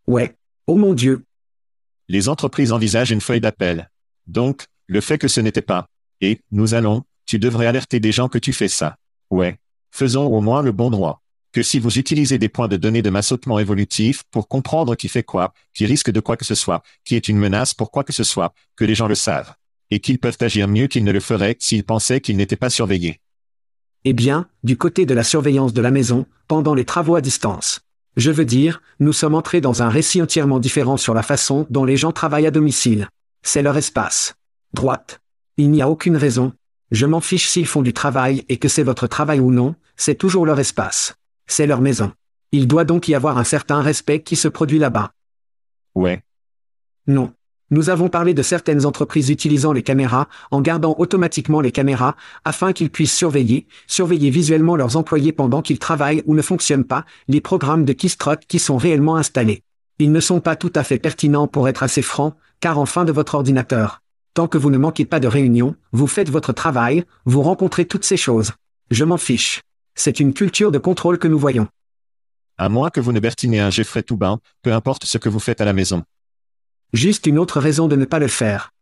[0.07, 0.35] Ouais.
[0.65, 1.25] Oh mon Dieu.
[2.07, 3.89] Les entreprises envisagent une feuille d'appel.
[4.27, 5.87] Donc, le fait que ce n'était pas.
[6.21, 8.97] Et, nous allons, tu devrais alerter des gens que tu fais ça.
[9.29, 9.59] Ouais.
[9.91, 11.21] Faisons au moins le bon droit.
[11.51, 15.23] Que si vous utilisez des points de données de massautement évolutif pour comprendre qui fait
[15.23, 18.13] quoi, qui risque de quoi que ce soit, qui est une menace pour quoi que
[18.13, 19.53] ce soit, que les gens le savent.
[19.91, 23.19] Et qu'ils peuvent agir mieux qu'ils ne le feraient s'ils pensaient qu'ils n'étaient pas surveillés.
[24.05, 27.81] Eh bien, du côté de la surveillance de la maison, pendant les travaux à distance.
[28.15, 31.85] Je veux dire, nous sommes entrés dans un récit entièrement différent sur la façon dont
[31.85, 33.07] les gens travaillent à domicile.
[33.43, 34.35] C'est leur espace.
[34.73, 35.21] Droite.
[35.57, 36.53] Il n'y a aucune raison.
[36.91, 40.15] Je m'en fiche s'ils font du travail et que c'est votre travail ou non, c'est
[40.15, 41.15] toujours leur espace.
[41.45, 42.11] C'est leur maison.
[42.51, 45.11] Il doit donc y avoir un certain respect qui se produit là-bas.
[45.93, 46.23] Ouais.
[47.05, 47.33] Non.
[47.71, 52.73] Nous avons parlé de certaines entreprises utilisant les caméras, en gardant automatiquement les caméras, afin
[52.73, 57.41] qu'ils puissent surveiller, surveiller visuellement leurs employés pendant qu'ils travaillent ou ne fonctionnent pas, les
[57.41, 59.61] programmes de keystroke qui sont réellement installés.
[59.99, 63.05] Ils ne sont pas tout à fait pertinents pour être assez francs, car en fin
[63.05, 64.01] de votre ordinateur.
[64.33, 68.05] Tant que vous ne manquez pas de réunion, vous faites votre travail, vous rencontrez toutes
[68.05, 68.53] ces choses.
[68.89, 69.61] Je m'en fiche.
[69.93, 71.67] C'est une culture de contrôle que nous voyons.
[72.57, 75.61] À moins que vous ne bertinez un Jeffrey Toubin, peu importe ce que vous faites
[75.61, 76.03] à la maison.
[76.93, 78.73] Juste une autre raison de ne pas le faire.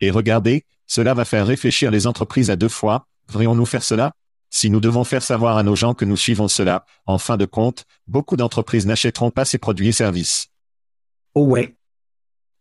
[0.00, 4.12] Et regardez, cela va faire réfléchir les entreprises à deux fois, devrions-nous faire cela?
[4.50, 7.46] Si nous devons faire savoir à nos gens que nous suivons cela, en fin de
[7.46, 10.48] compte, beaucoup d'entreprises n'achèteront pas ces produits et services.
[11.34, 11.74] Oh ouais.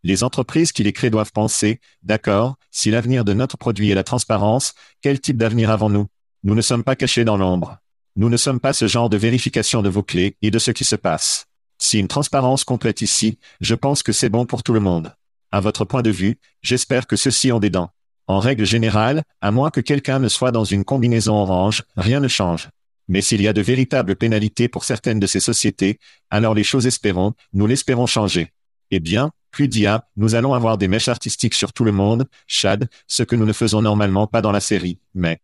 [0.04, 4.06] Les entreprises qui les créent doivent penser, d'accord, si l'avenir de notre produit est la
[4.06, 6.08] transparence, quel type d'avenir avons-nous?
[6.44, 7.78] Nous ne sommes pas cachés dans l'ombre.
[8.16, 10.86] Nous ne sommes pas ce genre de vérification de vos clés et de ce qui
[10.86, 11.48] se passe.
[11.92, 15.14] Si une transparence complète ici, je pense que c'est bon pour tout le monde.
[15.52, 17.90] À votre point de vue, j'espère que ceux-ci ont des dents.
[18.28, 22.30] En règle générale, à moins que quelqu'un ne soit dans une combinaison orange, rien ne
[22.30, 22.70] change.
[23.10, 26.00] Mais s'il y a de véritables pénalités pour certaines de ces sociétés,
[26.30, 28.54] alors les choses espérons, nous l'espérons changer.
[28.92, 32.88] Eh bien, puis dia, nous allons avoir des mèches artistiques sur tout le monde, Chad,
[33.06, 35.40] ce que nous ne faisons normalement pas dans la série, mais...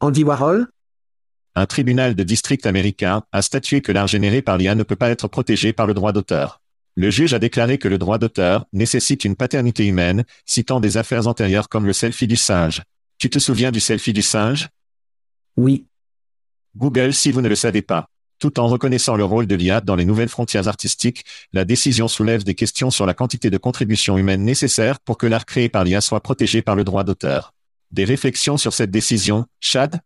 [0.00, 0.68] Andy Warhol?
[1.54, 5.10] Un tribunal de district américain a statué que l'art généré par l'IA ne peut pas
[5.10, 6.62] être protégé par le droit d'auteur.
[6.94, 11.26] Le juge a déclaré que le droit d'auteur nécessite une paternité humaine, citant des affaires
[11.26, 12.82] antérieures comme le selfie du singe.
[13.18, 14.68] Tu te souviens du selfie du singe?
[15.56, 15.86] Oui.
[16.74, 18.06] Google si vous ne le savez pas.
[18.38, 22.44] Tout en reconnaissant le rôle de l'IA dans les nouvelles frontières artistiques, la décision soulève
[22.44, 26.00] des questions sur la quantité de contributions humaines nécessaires pour que l'art créé par l'IA
[26.00, 27.52] soit protégé par le droit d'auteur.
[27.90, 30.00] Des réflexions sur cette décision, Chad?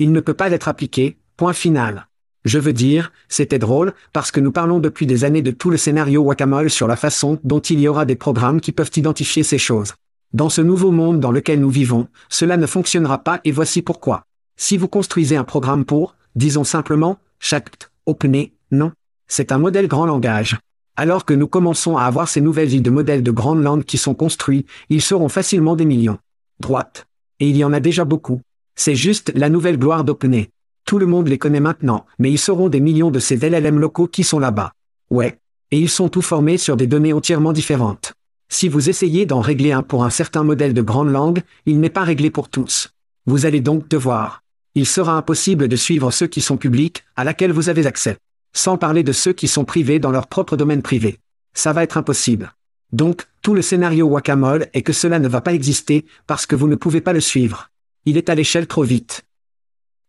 [0.00, 2.06] Il ne peut pas être appliqué, point final.
[2.44, 5.76] Je veux dire, c'était drôle, parce que nous parlons depuis des années de tout le
[5.76, 9.58] scénario Wakamole sur la façon dont il y aura des programmes qui peuvent identifier ces
[9.58, 9.94] choses.
[10.32, 14.22] Dans ce nouveau monde dans lequel nous vivons, cela ne fonctionnera pas et voici pourquoi.
[14.56, 17.70] Si vous construisez un programme pour, disons simplement, chaque
[18.06, 18.92] OpenAI, non.
[19.26, 20.58] C'est un modèle grand langage.
[20.96, 23.98] Alors que nous commençons à avoir ces nouvelles îles de modèles de grande langue qui
[23.98, 26.18] sont construits, ils seront facilement des millions.
[26.60, 27.06] Droite.
[27.40, 28.40] Et il y en a déjà beaucoup.
[28.78, 30.48] C'est juste la nouvelle gloire d'OpenAI.
[30.86, 34.06] Tout le monde les connaît maintenant, mais ils seront des millions de ces LLM locaux
[34.06, 34.72] qui sont là-bas.
[35.10, 35.38] Ouais.
[35.70, 38.14] Et ils sont tous formés sur des données entièrement différentes.
[38.48, 41.90] Si vous essayez d'en régler un pour un certain modèle de grande langue, il n'est
[41.90, 42.88] pas réglé pour tous.
[43.26, 44.42] Vous allez donc devoir
[44.78, 48.16] il sera impossible de suivre ceux qui sont publics, à laquelle vous avez accès.
[48.52, 51.18] Sans parler de ceux qui sont privés dans leur propre domaine privé.
[51.52, 52.52] Ça va être impossible.
[52.92, 56.68] Donc, tout le scénario Wakamole est que cela ne va pas exister, parce que vous
[56.68, 57.70] ne pouvez pas le suivre.
[58.08, 59.26] Il est à l'échelle trop vite.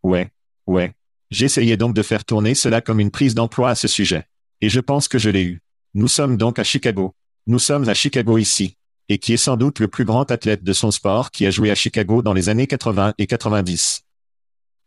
[0.03, 0.31] Ouais,
[0.67, 0.93] ouais.
[1.31, 4.23] J'essayais donc de faire tourner cela comme une prise d'emploi à ce sujet.
[4.61, 5.61] Et je pense que je l'ai eu.
[5.95, 7.13] Nous sommes donc à Chicago.
[7.45, 8.77] Nous sommes à Chicago ici.
[9.09, 11.71] Et qui est sans doute le plus grand athlète de son sport qui a joué
[11.71, 14.03] à Chicago dans les années 80 et 90.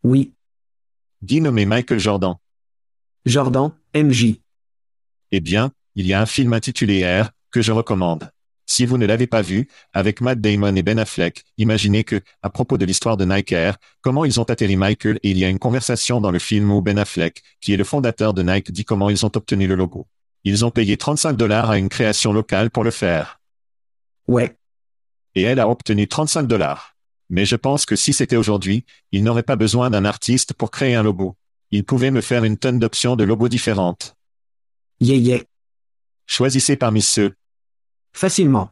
[0.04, 0.32] Oui.
[1.20, 2.36] Dit nommé Michael Jordan.
[3.26, 4.36] Jordan, MJ.
[5.32, 8.32] Eh bien, il y a un film intitulé Air, que je recommande.
[8.66, 12.50] Si vous ne l'avez pas vu, avec Matt Damon et Ben Affleck, imaginez que, à
[12.50, 15.48] propos de l'histoire de Nike Air, comment ils ont atterri Michael et il y a
[15.48, 18.84] une conversation dans le film où Ben Affleck, qui est le fondateur de Nike, dit
[18.84, 20.06] comment ils ont obtenu le logo.
[20.44, 23.40] Ils ont payé 35 dollars à une création locale pour le faire.
[24.26, 24.56] Ouais.
[25.34, 26.96] Et elle a obtenu 35 dollars.
[27.30, 30.94] Mais je pense que si c'était aujourd'hui, il n'aurait pas besoin d'un artiste pour créer
[30.94, 31.36] un logo.
[31.70, 34.16] Il pouvait me faire une tonne d'options de logos différentes.
[35.00, 35.42] Yeah yeah.
[36.26, 37.34] Choisissez parmi ceux.
[38.12, 38.70] Facilement.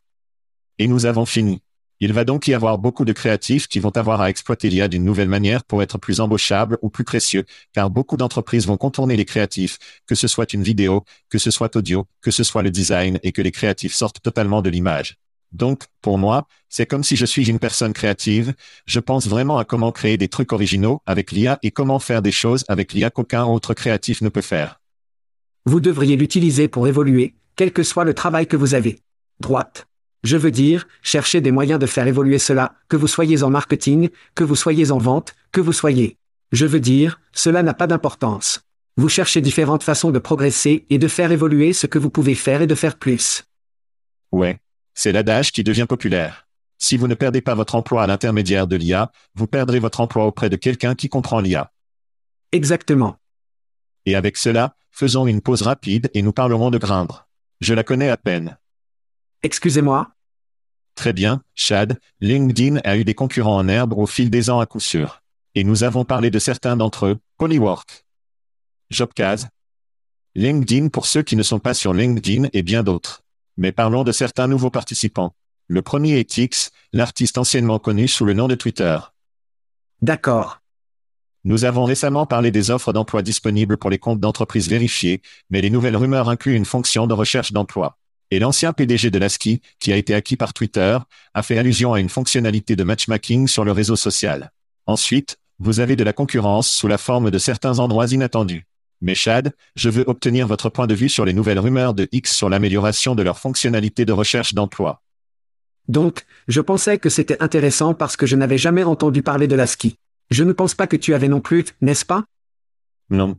[0.79, 1.63] Et nous avons fini.
[2.03, 5.05] Il va donc y avoir beaucoup de créatifs qui vont avoir à exploiter l'IA d'une
[5.05, 9.27] nouvelle manière pour être plus embauchables ou plus précieux, car beaucoup d'entreprises vont contourner les
[9.27, 13.19] créatifs, que ce soit une vidéo, que ce soit audio, que ce soit le design
[13.23, 15.19] et que les créatifs sortent totalement de l'image.
[15.53, 18.55] Donc, pour moi, c'est comme si je suis une personne créative,
[18.87, 22.33] je pense vraiment à comment créer des trucs originaux avec l'IA et comment faire des
[22.33, 24.81] choses avec l'IA qu'aucun autre créatif ne peut faire.
[25.67, 29.01] Vous devriez l'utiliser pour évoluer, quel que soit le travail que vous avez.
[29.41, 29.87] Droite.
[30.23, 34.11] Je veux dire, cherchez des moyens de faire évoluer cela, que vous soyez en marketing,
[34.35, 36.19] que vous soyez en vente, que vous soyez.
[36.53, 38.61] Je veux dire, cela n'a pas d'importance.
[38.97, 42.61] Vous cherchez différentes façons de progresser et de faire évoluer ce que vous pouvez faire
[42.61, 43.45] et de faire plus.
[44.31, 44.59] Ouais,
[44.95, 46.47] c'est l'adage qui devient populaire.
[46.77, 50.27] Si vous ne perdez pas votre emploi à l'intermédiaire de l'IA, vous perdrez votre emploi
[50.27, 51.73] auprès de quelqu'un qui comprend l'IA.
[52.53, 53.17] Exactement.
[54.05, 57.27] Et avec cela, faisons une pause rapide et nous parlerons de Grindr.
[57.61, 58.59] Je la connais à peine.
[59.43, 60.11] Excusez-moi
[60.95, 64.67] Très bien, Chad, LinkedIn a eu des concurrents en herbe au fil des ans à
[64.67, 65.23] coup sûr.
[65.55, 68.05] Et nous avons parlé de certains d'entre eux, Polywork,
[68.91, 69.49] Jobcase,
[70.35, 73.23] LinkedIn pour ceux qui ne sont pas sur LinkedIn et bien d'autres.
[73.57, 75.35] Mais parlons de certains nouveaux participants.
[75.69, 78.99] Le premier est X, l'artiste anciennement connu sous le nom de Twitter.
[80.03, 80.61] D'accord.
[81.45, 85.71] Nous avons récemment parlé des offres d'emploi disponibles pour les comptes d'entreprises vérifiés, mais les
[85.71, 87.97] nouvelles rumeurs incluent une fonction de recherche d'emploi.
[88.31, 90.99] Et l'ancien PDG de l'ASCII, qui a été acquis par Twitter,
[91.35, 94.53] a fait allusion à une fonctionnalité de matchmaking sur le réseau social.
[94.87, 98.67] Ensuite, vous avez de la concurrence sous la forme de certains endroits inattendus.
[99.01, 102.35] Mais Chad, je veux obtenir votre point de vue sur les nouvelles rumeurs de X
[102.35, 105.03] sur l'amélioration de leur fonctionnalité de recherche d'emploi.
[105.89, 109.97] Donc, je pensais que c'était intéressant parce que je n'avais jamais entendu parler de l'ASCII.
[110.31, 112.25] Je ne pense pas que tu avais non plus, n'est-ce pas?
[113.09, 113.37] Non.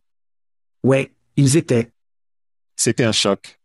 [0.83, 1.91] Ouais, ils étaient.
[2.75, 3.60] C'était un choc.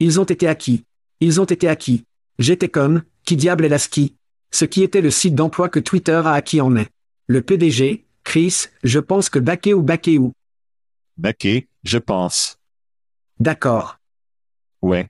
[0.00, 0.84] Ils ont été acquis.
[1.20, 2.04] Ils ont été acquis.
[2.38, 4.14] J'étais comme, qui diable est l'ASCII
[4.52, 6.86] Ce qui était le site d'emploi que Twitter a acquis en mai.
[7.26, 10.32] Le PDG, Chris, je pense que Baké ou Bakéou.
[11.16, 12.58] Baké, je pense.
[13.40, 13.98] D'accord.
[14.82, 15.08] Ouais.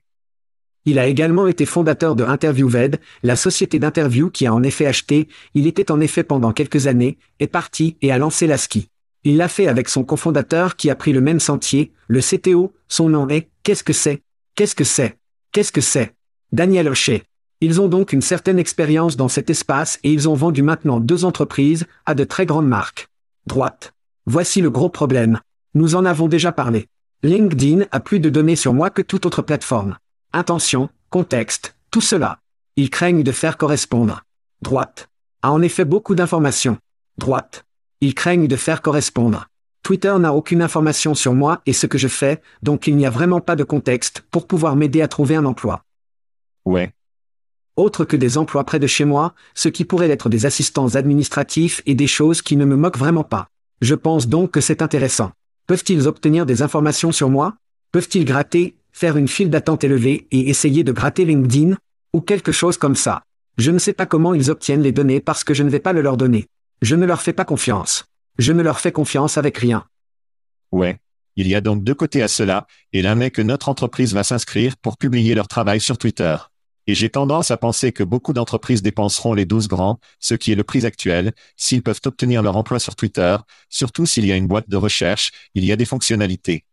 [0.86, 5.28] Il a également été fondateur de InterviewVed, la société d'interview qui a en effet acheté,
[5.52, 8.88] il était en effet pendant quelques années, est parti et a lancé l'ASCII.
[9.24, 13.10] Il l'a fait avec son cofondateur qui a pris le même sentier, le CTO, son
[13.10, 14.22] nom est, qu'est-ce que c'est?
[14.58, 15.16] Qu'est-ce que c'est?
[15.52, 16.16] Qu'est-ce que c'est?
[16.50, 17.22] Daniel O'Shea.
[17.60, 21.24] Ils ont donc une certaine expérience dans cet espace et ils ont vendu maintenant deux
[21.24, 23.06] entreprises à de très grandes marques.
[23.46, 23.94] Droite.
[24.26, 25.38] Voici le gros problème.
[25.74, 26.88] Nous en avons déjà parlé.
[27.22, 29.96] LinkedIn a plus de données sur moi que toute autre plateforme.
[30.32, 32.40] Intention, contexte, tout cela.
[32.74, 34.24] Ils craignent de faire correspondre.
[34.60, 35.08] Droite.
[35.40, 36.78] A en effet beaucoup d'informations.
[37.16, 37.64] Droite.
[38.00, 39.46] Ils craignent de faire correspondre.
[39.82, 43.10] Twitter n'a aucune information sur moi et ce que je fais, donc il n'y a
[43.10, 45.82] vraiment pas de contexte pour pouvoir m'aider à trouver un emploi.
[46.64, 46.92] Ouais.
[47.76, 51.80] Autre que des emplois près de chez moi, ce qui pourrait être des assistants administratifs
[51.86, 53.48] et des choses qui ne me moquent vraiment pas.
[53.80, 55.30] Je pense donc que c'est intéressant.
[55.68, 57.54] Peuvent-ils obtenir des informations sur moi?
[57.92, 61.76] Peuvent-ils gratter, faire une file d'attente élevée et essayer de gratter LinkedIn
[62.12, 63.22] Ou quelque chose comme ça?
[63.58, 65.92] Je ne sais pas comment ils obtiennent les données parce que je ne vais pas
[65.92, 66.46] le leur donner.
[66.82, 68.06] Je ne leur fais pas confiance.
[68.38, 69.86] Je ne leur fais confiance avec rien.
[70.72, 70.98] Ouais.
[71.36, 74.24] Il y a donc deux côtés à cela, et l'un est que notre entreprise va
[74.24, 76.36] s'inscrire pour publier leur travail sur Twitter.
[76.88, 80.56] Et j'ai tendance à penser que beaucoup d'entreprises dépenseront les 12 grands, ce qui est
[80.56, 83.36] le prix actuel, s'ils peuvent obtenir leur emploi sur Twitter,
[83.68, 86.64] surtout s'il y a une boîte de recherche, il y a des fonctionnalités.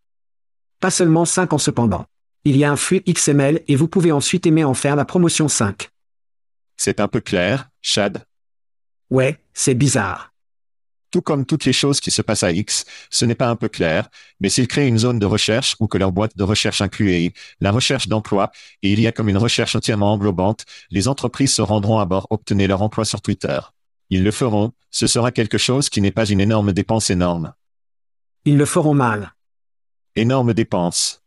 [0.80, 2.06] Pas seulement 5 ans cependant.
[2.44, 5.48] Il y a un flux XML et vous pouvez ensuite aimer en faire la promotion
[5.48, 5.90] 5.
[6.78, 8.26] C'est un peu clair, Chad?
[9.10, 10.35] Ouais, c'est bizarre.
[11.12, 13.70] Tout comme toutes les choses qui se passent à X, ce n'est pas un peu
[13.70, 17.32] clair, mais s'ils créent une zone de recherche ou que leur boîte de recherche inclut
[17.62, 21.62] la recherche d'emploi, et il y a comme une recherche entièrement englobante, les entreprises se
[21.62, 23.60] rendront à bord obtenir leur emploi sur Twitter.
[24.10, 27.54] Ils le feront, ce sera quelque chose qui n'est pas une énorme dépense énorme.
[28.46, 29.34] Ils le feront mal.
[30.16, 31.24] Énorme dépense.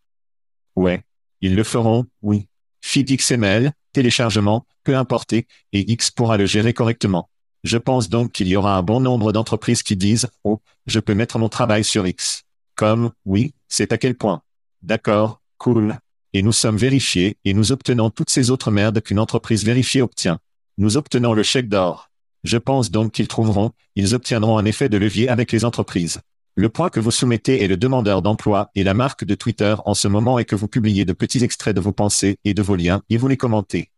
[0.76, 1.02] Ouais.
[1.40, 2.48] Ils le feront, oui.
[2.80, 7.28] Feed XML, téléchargement, peu importe, et X pourra le gérer correctement.
[7.64, 11.14] Je pense donc qu'il y aura un bon nombre d'entreprises qui disent «Oh, je peux
[11.14, 12.44] mettre mon travail sur X».
[12.74, 14.42] Comme «Oui, c'est à quel point».
[14.82, 15.98] D'accord, cool.
[16.32, 20.38] Et nous sommes vérifiés et nous obtenons toutes ces autres merdes qu'une entreprise vérifiée obtient.
[20.76, 22.10] Nous obtenons le chèque d'or.
[22.44, 26.20] Je pense donc qu'ils trouveront, ils obtiendront un effet de levier avec les entreprises.
[26.54, 29.94] Le point que vous soumettez est le demandeur d'emploi et la marque de Twitter en
[29.94, 32.76] ce moment est que vous publiez de petits extraits de vos pensées et de vos
[32.76, 33.90] liens et vous les commentez.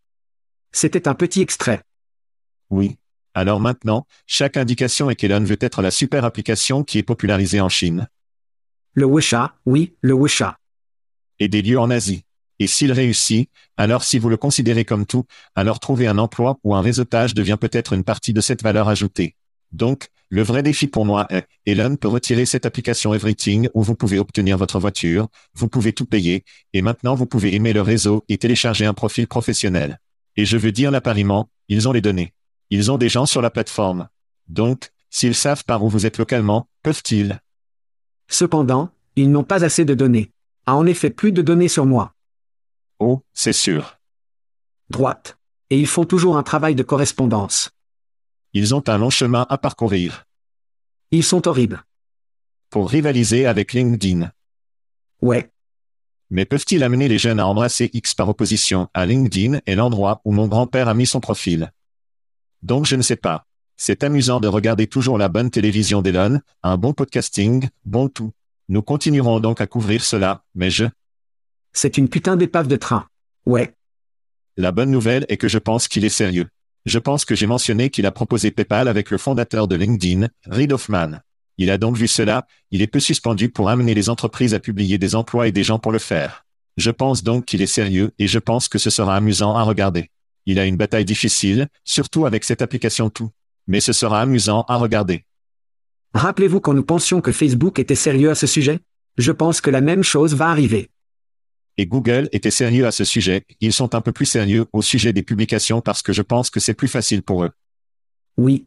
[0.72, 1.82] C'était un petit extrait.
[2.70, 2.96] Oui.
[3.40, 7.70] Alors maintenant, chaque indication est qu'Elon veut être la super application qui est popularisée en
[7.70, 8.07] Chine.
[8.92, 10.59] Le Wusha, oui, le Wusha.
[11.38, 12.26] Et des lieux en Asie.
[12.59, 13.48] Et s'il réussit,
[13.79, 15.24] alors si vous le considérez comme tout,
[15.55, 19.37] alors trouver un emploi ou un réseautage devient peut-être une partie de cette valeur ajoutée.
[19.72, 23.94] Donc, le vrai défi pour moi est, Elon peut retirer cette application Everything où vous
[23.94, 28.22] pouvez obtenir votre voiture, vous pouvez tout payer, et maintenant vous pouvez aimer le réseau
[28.29, 29.98] et télécharger un profil professionnel.
[30.37, 32.35] Et je veux dire l'appariement, ils ont les données.
[32.70, 34.09] Ils ont des gens sur la plateforme.
[34.48, 37.40] Donc, s'ils savent par où vous êtes localement, peuvent-ils?
[38.28, 40.30] Cependant, ils n'ont pas assez de données.
[40.66, 42.14] A en effet plus de données sur moi.
[43.00, 43.98] Oh, c'est sûr.
[44.88, 45.37] Droite.
[45.70, 47.70] Et ils font toujours un travail de correspondance.
[48.52, 50.26] Ils ont un long chemin à parcourir.
[51.11, 51.85] Ils sont horribles.
[52.70, 54.30] Pour rivaliser avec LinkedIn.
[55.22, 55.50] Ouais.
[56.30, 60.30] Mais peuvent-ils amener les jeunes à embrasser X par opposition à LinkedIn et l'endroit où
[60.30, 61.72] mon grand-père a mis son profil?
[62.62, 63.46] Donc je ne sais pas.
[63.76, 68.32] C'est amusant de regarder toujours la bonne télévision d'Elon, un bon podcasting, bon tout.
[68.68, 70.84] Nous continuerons donc à couvrir cela, mais je...
[71.72, 73.06] C'est une putain d'épave de train.
[73.46, 73.74] Ouais.
[74.56, 76.48] La bonne nouvelle est que je pense qu'il est sérieux.
[76.86, 80.72] Je pense que j'ai mentionné qu'il a proposé PayPal avec le fondateur de LinkedIn, Reid
[80.72, 81.20] Hoffman.
[81.56, 84.98] Il a donc vu cela, il est peu suspendu pour amener les entreprises à publier
[84.98, 86.44] des emplois et des gens pour le faire.
[86.76, 90.10] Je pense donc qu'il est sérieux et je pense que ce sera amusant à regarder.
[90.50, 93.30] Il a une bataille difficile, surtout avec cette application tout.
[93.68, 95.24] Mais ce sera amusant à regarder.
[96.12, 98.80] Rappelez-vous quand nous pensions que Facebook était sérieux à ce sujet?
[99.16, 100.90] Je pense que la même chose va arriver.
[101.76, 105.12] Et Google était sérieux à ce sujet, ils sont un peu plus sérieux au sujet
[105.12, 107.52] des publications parce que je pense que c'est plus facile pour eux.
[108.36, 108.66] Oui.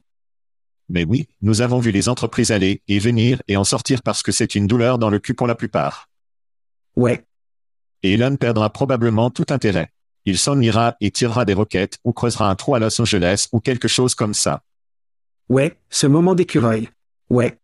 [0.88, 4.31] Mais oui, nous avons vu les entreprises aller et venir et en sortir parce que
[4.31, 6.08] c'est une douleur dans le cul pour la plupart.
[6.96, 7.25] Ouais.
[8.04, 9.92] Et Elon perdra probablement tout intérêt.
[10.26, 13.60] Il s'en ira et tirera des roquettes ou creusera un trou à Los Angeles ou
[13.60, 14.63] quelque chose comme ça.
[15.50, 16.90] Ouais, ce moment d'écureuil.
[17.30, 17.60] Ouais.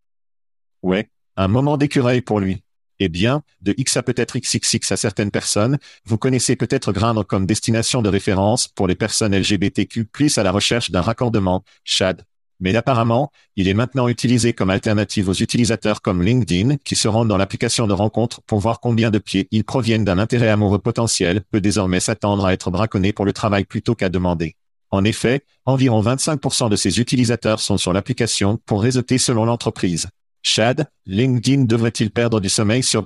[0.82, 2.64] Ouais, un moment d'écureuil pour lui.
[2.99, 7.45] Eh bien, de X à peut-être XXX à certaines personnes, vous connaissez peut-être Grindr comme
[7.45, 12.26] destination de référence pour les personnes LGBTQ+, à la recherche d'un raccordement, Chad.
[12.60, 17.30] Mais apparemment, il est maintenant utilisé comme alternative aux utilisateurs comme LinkedIn qui se rendent
[17.30, 21.41] dans l'application de rencontre pour voir combien de pieds ils proviennent d'un intérêt amoureux potentiel
[21.51, 24.55] peut désormais s'attendre à être braconné pour le travail plutôt qu'à demander.
[24.91, 30.07] En effet, environ 25% de ces utilisateurs sont sur l'application pour réseauter selon l'entreprise.
[30.41, 33.03] Chad, LinkedIn devrait-il perdre du sommeil sur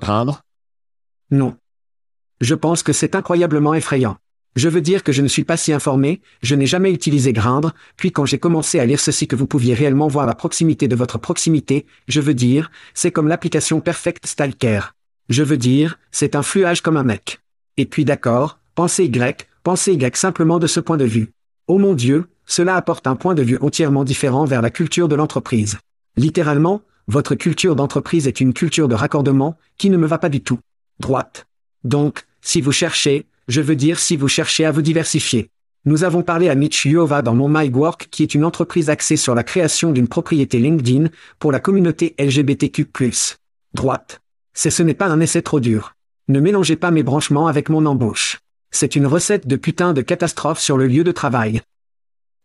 [1.30, 1.56] Non.
[2.40, 4.16] Je pense que c'est incroyablement effrayant.
[4.56, 7.72] Je veux dire que je ne suis pas si informé, je n'ai jamais utilisé Grindr,
[7.96, 10.94] puis quand j'ai commencé à lire ceci que vous pouviez réellement voir la proximité de
[10.94, 14.80] votre proximité, je veux dire, c'est comme l'application Perfect Stalker.
[15.28, 17.40] Je veux dire, c'est un fluage comme un mec.
[17.76, 21.32] Et puis d'accord, pensez Y, pensez Y simplement de ce point de vue.
[21.66, 25.16] Oh mon Dieu, cela apporte un point de vue entièrement différent vers la culture de
[25.16, 25.78] l'entreprise.
[26.16, 30.42] Littéralement, votre culture d'entreprise est une culture de raccordement, qui ne me va pas du
[30.42, 30.60] tout.
[31.00, 31.46] Droite.
[31.82, 35.50] Donc, si vous cherchez, je veux dire si vous cherchez à vous diversifier.
[35.86, 39.34] Nous avons parlé à Mitch Yova dans mon MyWork qui est une entreprise axée sur
[39.34, 42.86] la création d'une propriété LinkedIn pour la communauté LGBTQ+.
[43.74, 44.22] Droite.
[44.54, 45.94] C'est ce n'est pas un essai trop dur.
[46.28, 48.40] Ne mélangez pas mes branchements avec mon embauche.
[48.70, 51.60] C'est une recette de putain de catastrophe sur le lieu de travail.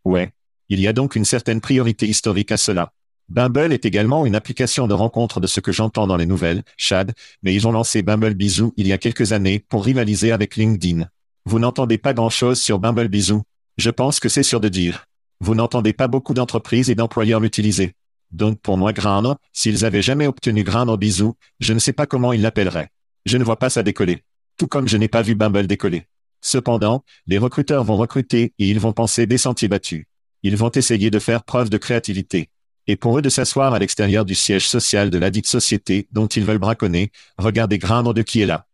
[0.04, 0.32] Ouais.
[0.68, 2.92] Il y a donc une certaine priorité historique à cela.
[3.30, 7.14] Bumble est également une application de rencontre de ce que j'entends dans les nouvelles, Chad,
[7.44, 11.08] mais ils ont lancé Bumble Bisou il y a quelques années pour rivaliser avec LinkedIn.
[11.46, 13.44] Vous n'entendez pas grand-chose sur Bumble Bisou.
[13.78, 15.06] Je pense que c'est sûr de dire.
[15.42, 17.94] Vous n'entendez pas beaucoup d'entreprises et d'employeurs l'utiliser.
[18.32, 22.34] Donc pour moi Grindr, s'ils avaient jamais obtenu Grindr Bisou, je ne sais pas comment
[22.34, 22.90] ils l'appelleraient.
[23.28, 24.24] Je ne vois pas ça décoller.
[24.58, 26.08] Tout comme je n'ai pas vu Bumble décoller.
[26.42, 30.06] Cependant, les recruteurs vont recruter et ils vont penser des sentiers battus.
[30.42, 32.50] Ils vont essayer de faire preuve de créativité
[32.90, 36.26] et pour eux de s'asseoir à l'extérieur du siège social de la dite société dont
[36.26, 38.66] ils veulent braconner, regardez Grindr de qui est là.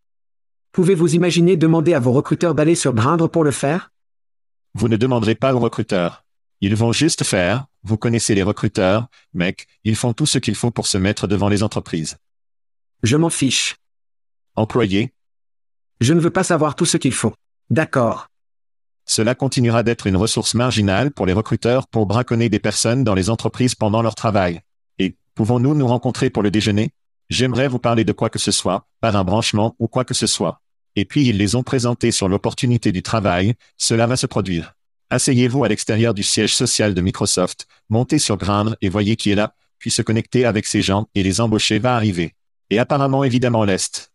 [0.72, 3.92] Pouvez-vous imaginer demander à vos recruteurs d'aller sur Grindr pour le faire?
[4.74, 6.24] Vous ne demanderez pas aux recruteurs.
[6.62, 10.72] Ils vont juste faire, vous connaissez les recruteurs, mec, ils font tout ce qu'il faut
[10.72, 12.16] pour se mettre devant les entreprises.
[13.04, 13.76] Je m'en fiche.
[14.56, 15.14] Employés
[16.00, 17.34] Je ne veux pas savoir tout ce qu'il faut.
[17.70, 18.28] D'accord.
[19.06, 23.30] Cela continuera d'être une ressource marginale pour les recruteurs pour braconner des personnes dans les
[23.30, 24.62] entreprises pendant leur travail.
[24.98, 26.92] Et, pouvons-nous nous rencontrer pour le déjeuner?
[27.30, 30.28] J'aimerais vous parler de quoi que ce soit, par un branchement ou quoi que ce
[30.28, 30.62] soit.
[30.96, 34.74] Et puis ils les ont présentés sur l'opportunité du travail, cela va se produire.
[35.10, 39.36] Asseyez-vous à l'extérieur du siège social de Microsoft, montez sur Grindr et voyez qui est
[39.36, 42.34] là, puis se connecter avec ces gens et les embaucher va arriver.
[42.70, 44.12] Et apparemment évidemment l'Est.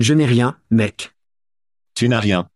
[0.00, 1.12] Je n'ai rien, mec.
[1.94, 2.48] Tu n'as rien.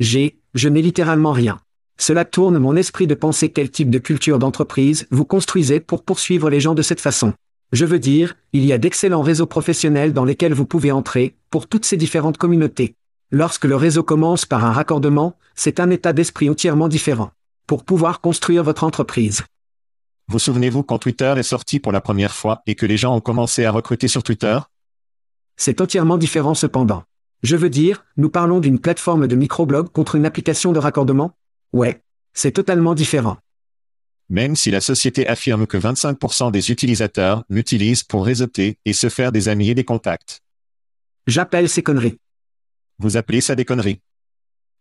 [0.00, 1.60] J'ai, je n'ai littéralement rien.
[1.98, 6.50] Cela tourne mon esprit de penser quel type de culture d'entreprise vous construisez pour poursuivre
[6.50, 7.32] les gens de cette façon.
[7.72, 11.66] Je veux dire, il y a d'excellents réseaux professionnels dans lesquels vous pouvez entrer, pour
[11.66, 12.94] toutes ces différentes communautés.
[13.30, 17.32] Lorsque le réseau commence par un raccordement, c'est un état d'esprit entièrement différent.
[17.66, 19.42] Pour pouvoir construire votre entreprise.
[20.28, 23.20] Vous souvenez-vous quand Twitter est sorti pour la première fois et que les gens ont
[23.20, 24.58] commencé à recruter sur Twitter?
[25.56, 27.04] C'est entièrement différent cependant.
[27.42, 31.36] Je veux dire, nous parlons d'une plateforme de microblog contre une application de raccordement?
[31.72, 32.02] Ouais.
[32.32, 33.38] C'est totalement différent.
[34.28, 39.32] Même si la société affirme que 25% des utilisateurs l'utilisent pour réseauter et se faire
[39.32, 40.42] des amis et des contacts.
[41.26, 42.18] J'appelle ces conneries.
[42.98, 44.00] Vous appelez ça des conneries.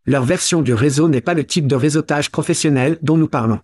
[0.06, 3.60] Leur version du réseau n'est pas le type de réseautage professionnel dont nous parlons.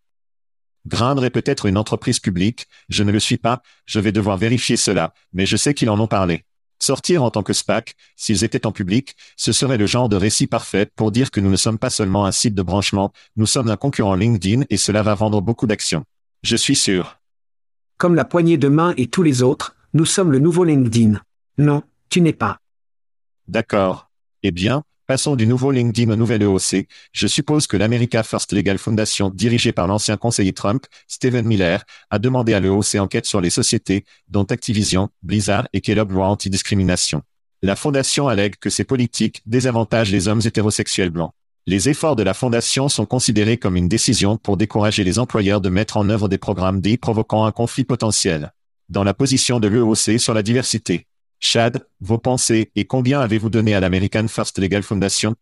[0.87, 4.77] Grindr est peut-être une entreprise publique, je ne le suis pas, je vais devoir vérifier
[4.77, 6.45] cela, mais je sais qu'ils en ont parlé.
[6.81, 10.47] Sortir en tant que SPAC, s'ils étaient en public, ce serait le genre de récit
[10.47, 13.69] parfait pour dire que nous ne sommes pas seulement un site de branchement, nous sommes
[13.69, 16.05] un concurrent LinkedIn et cela va vendre beaucoup d'actions.
[16.41, 17.19] Je suis sûr.
[17.97, 21.21] Comme la poignée de main et tous les autres, nous sommes le nouveau LinkedIn.
[21.59, 22.57] Non, tu n'es pas.
[23.47, 24.09] D'accord.
[24.41, 24.81] Eh bien,
[25.11, 26.87] Passons du nouveau LinkedIn au nouvel EOC.
[27.11, 32.17] Je suppose que l'America First Legal Foundation, dirigée par l'ancien conseiller Trump, Stephen Miller, a
[32.17, 37.23] demandé à l'EOC enquête sur les sociétés, dont Activision, Blizzard et Kellogg Loi Antidiscrimination.
[37.61, 41.33] La fondation allègue que ces politiques désavantagent les hommes hétérosexuels blancs.
[41.67, 45.67] Les efforts de la fondation sont considérés comme une décision pour décourager les employeurs de
[45.67, 48.53] mettre en œuvre des programmes dits provoquant un conflit potentiel.
[48.87, 51.05] Dans la position de l'EOC sur la diversité.
[51.43, 55.35] Chad, vos pensées et combien avez-vous donné à l'American First Legal Foundation?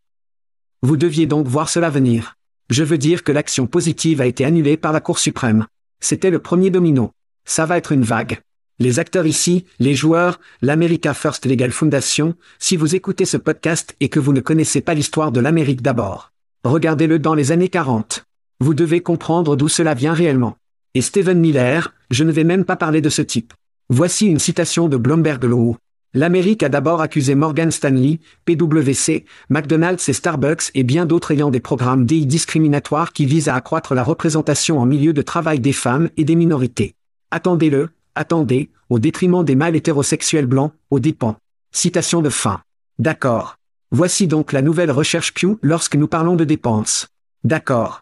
[0.81, 2.37] Vous deviez donc voir cela venir.
[2.69, 5.67] Je veux dire que l'action positive a été annulée par la Cour suprême.
[5.99, 7.11] C'était le premier domino.
[7.43, 8.39] Ça va être une vague.
[8.79, 14.07] Les acteurs ici, les joueurs, l'America First Legal Foundation, si vous écoutez ce podcast et
[14.07, 16.31] que vous ne connaissez pas l'histoire de l'Amérique d'abord,
[16.63, 18.23] regardez-le dans les années 40.
[18.61, 20.55] Vous devez comprendre d'où cela vient réellement.
[20.93, 23.53] Et Stephen Miller, je ne vais même pas parler de ce type.
[23.89, 25.75] Voici une citation de Bloomberg Law.
[26.16, 31.60] L'Amérique a d'abord accusé Morgan Stanley, PwC, McDonald's et Starbucks et bien d'autres ayant des
[31.60, 36.10] programmes DI discriminatoires qui visent à accroître la représentation en milieu de travail des femmes
[36.18, 36.95] et des minorités.
[37.30, 41.38] Attendez-le, attendez, au détriment des mâles hétérosexuels blancs, aux dépens.
[41.72, 42.62] Citation de fin.
[42.97, 43.57] D'accord.
[43.91, 47.07] Voici donc la nouvelle recherche Pew lorsque nous parlons de dépenses.
[47.43, 48.01] D'accord.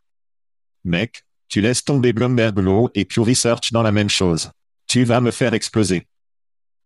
[0.86, 4.52] Mec, tu laisses tomber Bloomberg Law et Pew Research dans la même chose.
[4.88, 6.06] Tu vas me faire exploser.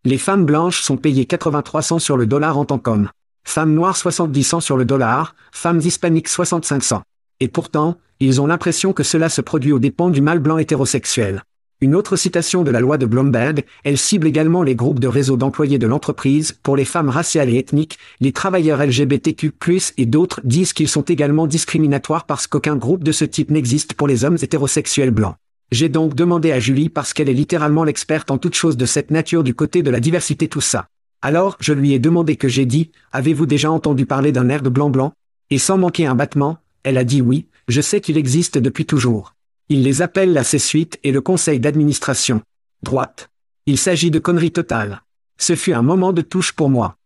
[0.03, 3.09] Les femmes blanches sont payées 83 cents sur le dollar en tant qu'hommes.
[3.43, 7.03] Femmes noires 70 cents sur le dollar, femmes hispaniques 65 cents.
[7.39, 11.43] Et pourtant, ils ont l'impression que cela se produit aux dépens du mâle blanc hétérosexuel.
[11.81, 15.37] Une autre citation de la loi de Blomberg, elle cible également les groupes de réseau
[15.37, 19.51] d'employés de l'entreprise, pour les femmes raciales et ethniques, les travailleurs LGBTQ+,
[19.97, 24.07] et d'autres disent qu'ils sont également discriminatoires parce qu'aucun groupe de ce type n'existe pour
[24.07, 25.35] les hommes hétérosexuels blancs.
[25.71, 29.09] J'ai donc demandé à Julie parce qu'elle est littéralement l'experte en toute chose de cette
[29.09, 30.87] nature du côté de la diversité tout ça.
[31.21, 34.69] Alors, je lui ai demandé que j'ai dit, avez-vous déjà entendu parler d'un air de
[34.69, 35.13] blanc-blanc?
[35.49, 39.33] Et sans manquer un battement, elle a dit oui, je sais qu'il existe depuis toujours.
[39.69, 42.41] Il les appelle la C-suite et le conseil d'administration.
[42.83, 43.29] Droite.
[43.65, 45.03] Il s'agit de conneries totales.
[45.37, 46.97] Ce fut un moment de touche pour moi.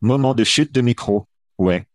[0.00, 1.26] Moment de chute de micro.
[1.58, 1.86] Ouais.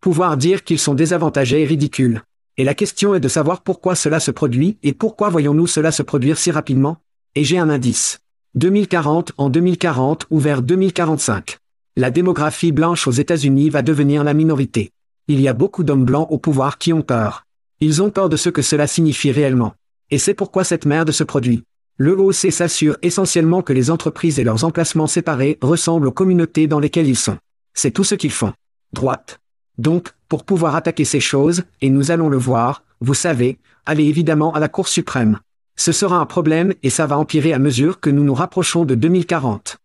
[0.00, 2.22] Pouvoir dire qu'ils sont désavantagés est ridicule.
[2.58, 6.02] Et la question est de savoir pourquoi cela se produit et pourquoi voyons-nous cela se
[6.02, 6.96] produire si rapidement
[7.36, 8.18] Et j'ai un indice.
[8.56, 11.58] 2040 en 2040 ou vers 2045.
[11.96, 14.90] La démographie blanche aux États-Unis va devenir la minorité.
[15.28, 17.44] Il y a beaucoup d'hommes blancs au pouvoir qui ont peur.
[17.78, 19.74] Ils ont peur de ce que cela signifie réellement.
[20.10, 21.62] Et c'est pourquoi cette merde se produit.
[21.96, 26.80] Le OC s'assure essentiellement que les entreprises et leurs emplacements séparés ressemblent aux communautés dans
[26.80, 27.38] lesquelles ils sont.
[27.74, 28.52] C'est tout ce qu'ils font.
[28.92, 29.38] Droite.
[29.78, 34.52] Donc, pour pouvoir attaquer ces choses, et nous allons le voir, vous savez, allez évidemment
[34.54, 35.40] à la Cour suprême.
[35.76, 38.96] Ce sera un problème et ça va empirer à mesure que nous nous rapprochons de
[38.96, 39.78] 2040.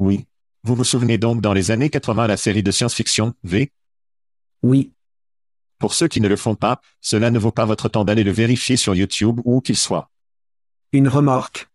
[0.00, 0.26] Oui.
[0.64, 3.70] Vous vous souvenez donc dans les années 80 la série de science-fiction, V?
[4.62, 4.90] Oui,
[5.78, 8.32] Pour ceux qui ne le font pas, cela ne vaut pas votre temps d'aller le
[8.32, 10.10] vérifier sur YouTube ou où qu'il soit.
[10.92, 11.68] une remorque.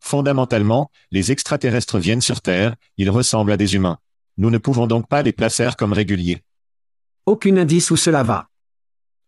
[0.00, 3.98] Fondamentalement, les extraterrestres viennent sur Terre, ils ressemblent à des humains.
[4.36, 6.42] Nous ne pouvons donc pas les placer comme réguliers.
[7.24, 8.48] Aucun indice où cela va.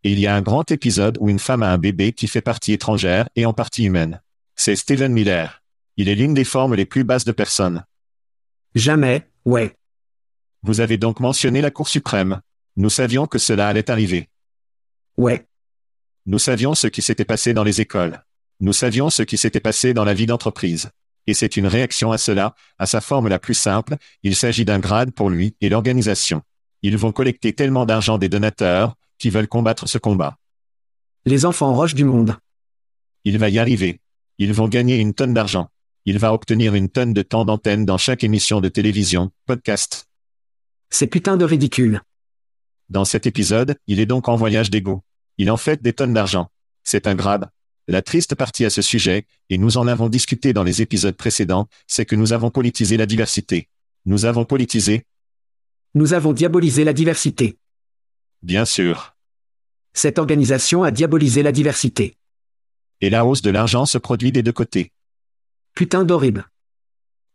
[0.02, 2.40] Et il y a un grand épisode où une femme a un bébé qui fait
[2.40, 4.20] partie étrangère et en partie humaine.
[4.56, 5.62] C'est Steven Miller.
[5.96, 7.84] Il est l'une des formes les plus basses de personnes.
[8.74, 9.76] Jamais, ouais.
[10.62, 12.40] Vous avez donc mentionné la Cour suprême.
[12.76, 14.28] Nous savions que cela allait arriver.
[15.16, 15.46] Ouais.
[16.26, 18.24] Nous savions ce qui s'était passé dans les écoles.
[18.58, 20.90] Nous savions ce qui s'était passé dans la vie d'entreprise.
[21.28, 24.80] Et c'est une réaction à cela, à sa forme la plus simple, il s'agit d'un
[24.80, 26.42] grade pour lui et l'organisation.
[26.84, 30.36] Ils vont collecter tellement d'argent des donateurs, qui veulent combattre ce combat.
[31.24, 32.36] Les enfants roches du monde.
[33.24, 34.02] Il va y arriver.
[34.36, 35.70] Ils vont gagner une tonne d'argent.
[36.04, 40.10] Il va obtenir une tonne de temps d'antenne dans chaque émission de télévision, podcast.
[40.90, 42.02] C'est putain de ridicule.
[42.90, 45.02] Dans cet épisode, il est donc en voyage d'ego.
[45.38, 46.50] Il en fait des tonnes d'argent.
[46.82, 47.48] C'est un grade.
[47.88, 51.66] La triste partie à ce sujet, et nous en avons discuté dans les épisodes précédents,
[51.86, 53.70] c'est que nous avons politisé la diversité.
[54.04, 55.06] Nous avons politisé,
[55.96, 57.56] Nous avons diabolisé la diversité.
[58.42, 59.14] bien sûr.
[59.92, 62.16] Cette organisation a diabolisé la diversité.
[63.00, 64.92] Et la hausse de l'argent se produit des deux côtés.
[65.76, 66.48] Putain d'horrible.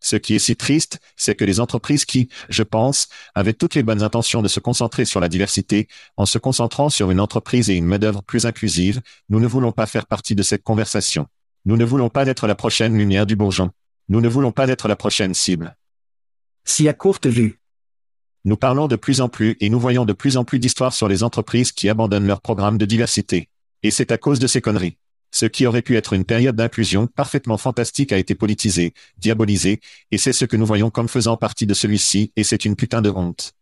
[0.02, 3.84] Ce qui est si triste, c'est que les entreprises qui, je pense, avaient toutes les
[3.84, 5.88] bonnes intentions de se concentrer sur la diversité,
[6.18, 9.86] en se concentrant sur une entreprise et une main-d'œuvre plus inclusive, nous ne voulons pas
[9.86, 11.28] faire partie de cette conversation.
[11.64, 13.72] Nous ne voulons pas être la prochaine lumière du bourgeon.
[14.10, 15.78] Nous ne voulons pas être la prochaine cible.
[16.66, 17.59] Si à courte vue.
[18.46, 21.08] Nous parlons de plus en plus et nous voyons de plus en plus d'histoires sur
[21.08, 23.50] les entreprises qui abandonnent leur programme de diversité.
[23.84, 24.98] Et c'est à cause de ces conneries.
[25.32, 29.80] Ce qui aurait pu être une période d'inclusion parfaitement fantastique a été politisé, diabolisé,
[30.12, 33.02] et c'est ce que nous voyons comme faisant partie de celui-ci, et c'est une putain
[33.02, 33.54] de honte.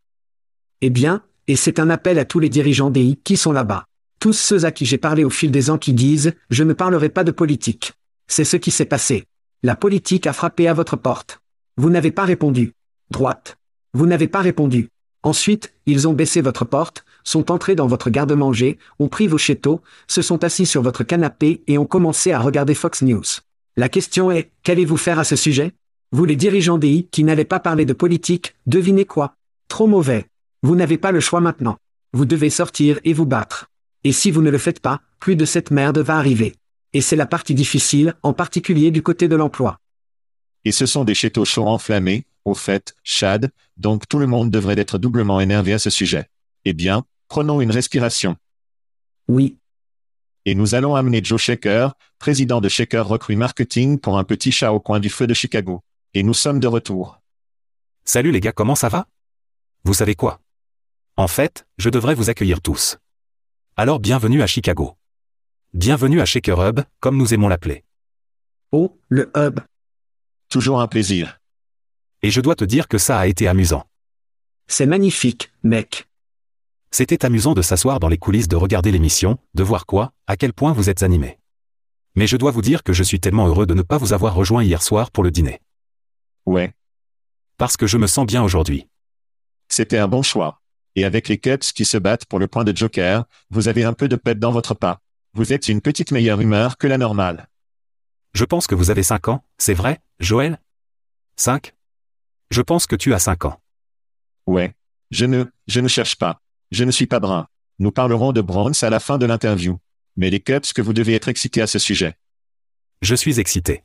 [0.82, 3.86] Eh bien, et c'est un appel à tous les dirigeants DI qui sont là-bas.
[4.20, 7.10] Tous ceux à qui j'ai parlé au fil des ans qui disent⁇ Je ne parlerai
[7.10, 7.88] pas de politique⁇
[8.28, 9.26] C'est ce qui s'est passé.
[9.64, 11.42] La politique a frappé à votre porte.
[11.78, 12.74] Vous n'avez pas répondu.
[13.12, 13.57] Droite.
[13.98, 14.90] Vous n'avez pas répondu.
[15.24, 19.82] Ensuite, ils ont baissé votre porte, sont entrés dans votre garde-manger, ont pris vos chétos,
[20.08, 23.24] se sont assis sur votre canapé et ont commencé à regarder Fox News.
[23.76, 25.72] La question est, qu'allez-vous faire à ce sujet?
[26.12, 29.34] Vous les dirigeants DI qui n'allaient pas parler de politique, devinez quoi?
[29.68, 30.28] Trop mauvais.
[30.62, 31.78] Vous n'avez pas le choix maintenant.
[32.14, 33.72] Vous devez sortir et vous battre.
[34.04, 36.54] Et si vous ne le faites pas, plus de cette merde va arriver.
[36.94, 39.80] Et c'est la partie difficile, en particulier du côté de l'emploi.
[40.68, 44.78] Et ce sont des chétos chauds enflammés, au fait, Chad, donc tout le monde devrait
[44.78, 46.30] être doublement énervé à ce sujet.
[46.66, 48.36] Eh bien, prenons une respiration.
[49.30, 49.60] Oui,
[50.44, 54.74] Et nous allons amener Joe Shaker, président de Shaker Recruit Marketing pour un petit chat
[54.74, 55.86] au coin du feu de Chicago.
[56.14, 57.22] Et nous sommes de retour.
[58.04, 59.08] Salut les gars, comment ça va?
[59.86, 60.42] Vous savez quoi?
[61.16, 62.98] En fait, je devrais vous accueillir tous.
[63.78, 64.98] Alors bienvenue à Chicago.
[65.74, 67.86] Bienvenue à Shaker Hub, comme nous aimons l'appeler.
[68.74, 69.62] oh, le hub.
[70.50, 71.40] Toujours un plaisir.
[72.22, 73.84] Et je dois te dire que ça a été amusant.
[74.68, 76.08] C'est magnifique, mec.
[76.92, 80.54] C'était amusant de s'asseoir dans les coulisses de regarder l'émission, de voir quoi, à quel
[80.54, 81.38] point vous êtes animés.
[82.16, 84.34] Mais je dois vous dire que je suis tellement heureux de ne pas vous avoir
[84.34, 85.62] rejoint hier soir pour le dîner.
[86.46, 86.74] Ouais,
[87.58, 88.88] Parce que je me sens bien aujourd'hui.
[89.70, 90.62] c'était un bon choix.
[90.96, 93.94] Et avec les Cubs qui se battent pour le point de Joker, vous avez un
[93.94, 95.02] peu de pep dans votre pas.
[95.34, 97.50] Vous êtes une petite meilleure humeur que la normale.
[98.34, 100.60] Je pense que vous avez 5 ans, c'est vrai, Joël?
[101.38, 101.74] 5
[102.52, 103.60] Je pense que tu as 5 ans.
[104.46, 104.76] Ouais.
[105.12, 106.42] Je ne, je ne cherche pas.
[106.72, 107.48] Je ne suis pas brun.
[107.80, 109.80] Nous parlerons de bronze à la fin de l'interview.
[110.16, 112.16] Mais les Cubs que vous devez être excité à ce sujet.
[113.02, 113.84] Je suis excité.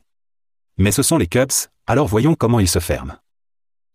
[0.77, 1.51] Mais ce sont les Cubs,
[1.85, 3.15] alors voyons comment ils se ferment.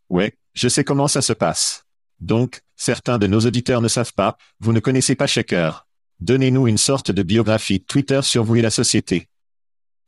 [0.09, 1.85] Ouais, je sais comment ça se passe.
[2.21, 5.87] Donc, certains de nos auditeurs ne savent pas, vous ne connaissez pas Shaker.
[6.21, 9.28] Donnez-nous une sorte de biographie Twitter sur vous et la société.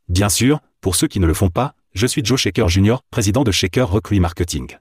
[0.07, 3.43] Bien sûr, pour ceux qui ne le font pas, je suis Joe Shaker Jr., président
[3.43, 4.77] de Shaker Recruit Marketing.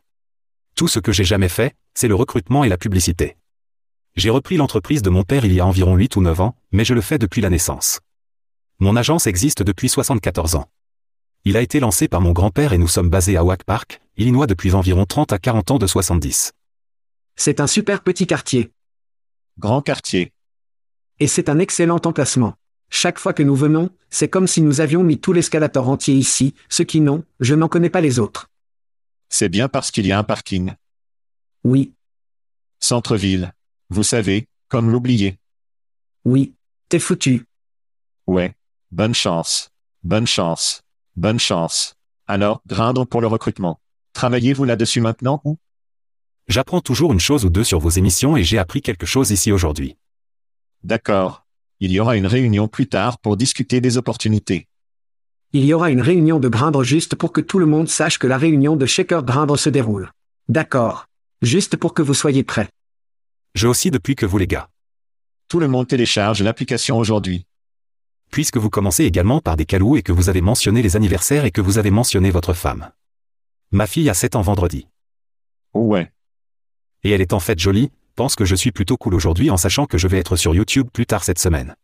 [0.75, 3.37] Tout ce que j'ai jamais fait, c'est le recrutement et la publicité.
[4.17, 6.85] J'ai repris l'entreprise de mon père il y a environ 8 ou 9 ans, mais
[6.85, 8.01] je le fais depuis la naissance.
[8.79, 10.71] Mon agence existe depuis 74 ans.
[11.45, 14.47] Il a été lancé par mon grand-père et nous sommes basés à Oak Park, Illinois
[14.47, 16.53] depuis environ 30 à 40 ans de 70.
[17.37, 18.73] C'est un super petit quartier.
[19.59, 20.33] Grand quartier.
[21.19, 22.55] Et c'est un excellent emplacement.
[22.91, 26.55] Chaque fois que nous venons, c'est comme si nous avions mis tout l'escalator entier ici,
[26.69, 28.51] ceux qui n'ont, je n'en connais pas les autres.
[29.29, 30.73] C'est bien parce qu'il y a un parking.
[31.65, 31.93] Oui,
[32.81, 33.53] Centre-ville.
[33.91, 35.39] Vous savez, comme l'oublier.
[36.25, 36.55] oui,
[36.89, 37.45] t'es foutu.
[38.27, 38.55] Ouais.
[38.91, 39.71] Bonne chance.
[40.03, 40.83] Bonne chance.
[41.15, 41.95] Bonne chance.
[42.27, 43.81] Alors, grindons pour le recrutement.
[44.15, 45.59] Travaillez-vous là-dessus maintenant ou?
[46.49, 49.53] J'apprends toujours une chose ou deux sur vos émissions et j'ai appris quelque chose ici
[49.53, 49.97] aujourd'hui.
[50.83, 51.47] D'accord.
[51.83, 54.69] Il y aura une réunion plus tard pour discuter des opportunités.
[55.55, 58.27] Il y aura une réunion de Grindre juste pour que tout le monde sache que
[58.27, 60.13] la réunion de Shaker Grindre se déroule.
[60.51, 61.07] D'accord.
[61.41, 62.69] Juste pour que vous soyez prêts.
[63.55, 64.69] Je aussi depuis que vous les gars.
[65.49, 67.47] Tout le monde télécharge l'application aujourd'hui.
[68.31, 71.51] Puisque vous commencez également par des calous et que vous avez mentionné les anniversaires et
[71.51, 72.91] que vous avez mentionné votre femme.
[73.73, 74.87] Ma fille a 7 ans vendredi.
[75.73, 76.13] Oh ouais.
[77.05, 77.91] Et elle est en fait jolie,
[78.21, 80.89] pense que je suis plutôt cool aujourd'hui en sachant que je vais être sur YouTube
[80.93, 81.75] plus tard cette semaine.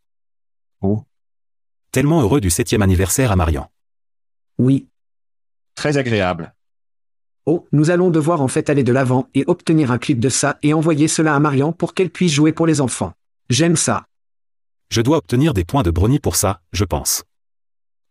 [0.82, 1.02] Oh.
[1.92, 3.70] Tellement heureux du septième anniversaire à Marian.
[4.58, 4.86] Oui.
[5.76, 6.54] Très agréable.
[7.46, 10.58] Oh, nous allons devoir en fait aller de l'avant et obtenir un clip de ça
[10.62, 13.14] et envoyer cela à Marian pour qu'elle puisse jouer pour les enfants.
[13.48, 14.04] J'aime ça.
[14.90, 17.24] Je dois obtenir des points de brownie pour ça, je pense.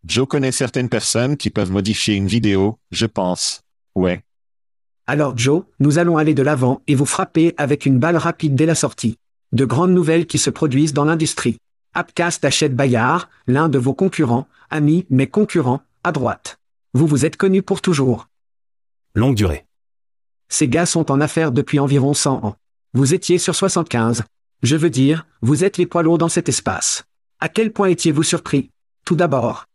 [0.04, 3.62] Joe connaît certaines personnes qui peuvent modifier une vidéo, je pense.
[3.94, 4.25] Ouais.
[5.08, 8.66] Alors Joe, nous allons aller de l'avant et vous frapper avec une balle rapide dès
[8.66, 9.18] la sortie.
[9.52, 11.58] De grandes nouvelles qui se produisent dans l'industrie.
[11.94, 16.58] Appcast achète Bayard, l'un de vos concurrents, amis mais concurrents, à droite.
[16.94, 18.28] Vous vous êtes connus pour toujours.
[19.14, 19.66] Longue durée.
[20.50, 22.56] Ces gars sont en affaires depuis environ 100 ans.
[22.94, 24.24] Vous étiez sur 75.
[24.64, 27.04] Je veux dire, vous êtes les poids lourds dans cet espace.
[27.40, 28.72] À quel point étiez-vous surpris?
[29.06, 29.66] Tout d'abord.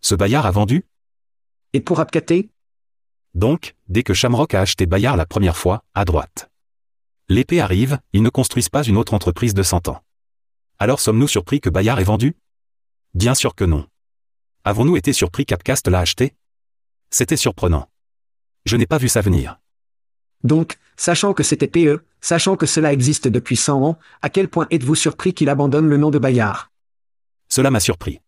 [0.00, 0.84] Ce Bayard a vendu?
[1.72, 2.50] Et pour Apcaté
[3.34, 6.50] Donc, dès que Shamrock a acheté Bayard la première fois, à droite.
[7.28, 10.02] L'épée arrive, ils ne construisent pas une autre entreprise de 100 ans.
[10.78, 12.36] Alors sommes-nous surpris que Bayard ait vendu?
[13.14, 13.86] Bien sûr que non.
[14.64, 16.34] Avons-nous été surpris qu'Apcast l'a acheté?
[17.10, 17.88] C'était surprenant.
[18.64, 19.58] Je n'ai pas vu ça venir.
[20.44, 24.66] Donc, sachant que c'était PE, sachant que cela existe depuis 100 ans, à quel point
[24.70, 26.70] êtes-vous surpris qu'il abandonne le nom de Bayard?
[27.48, 28.20] Cela m'a surpris.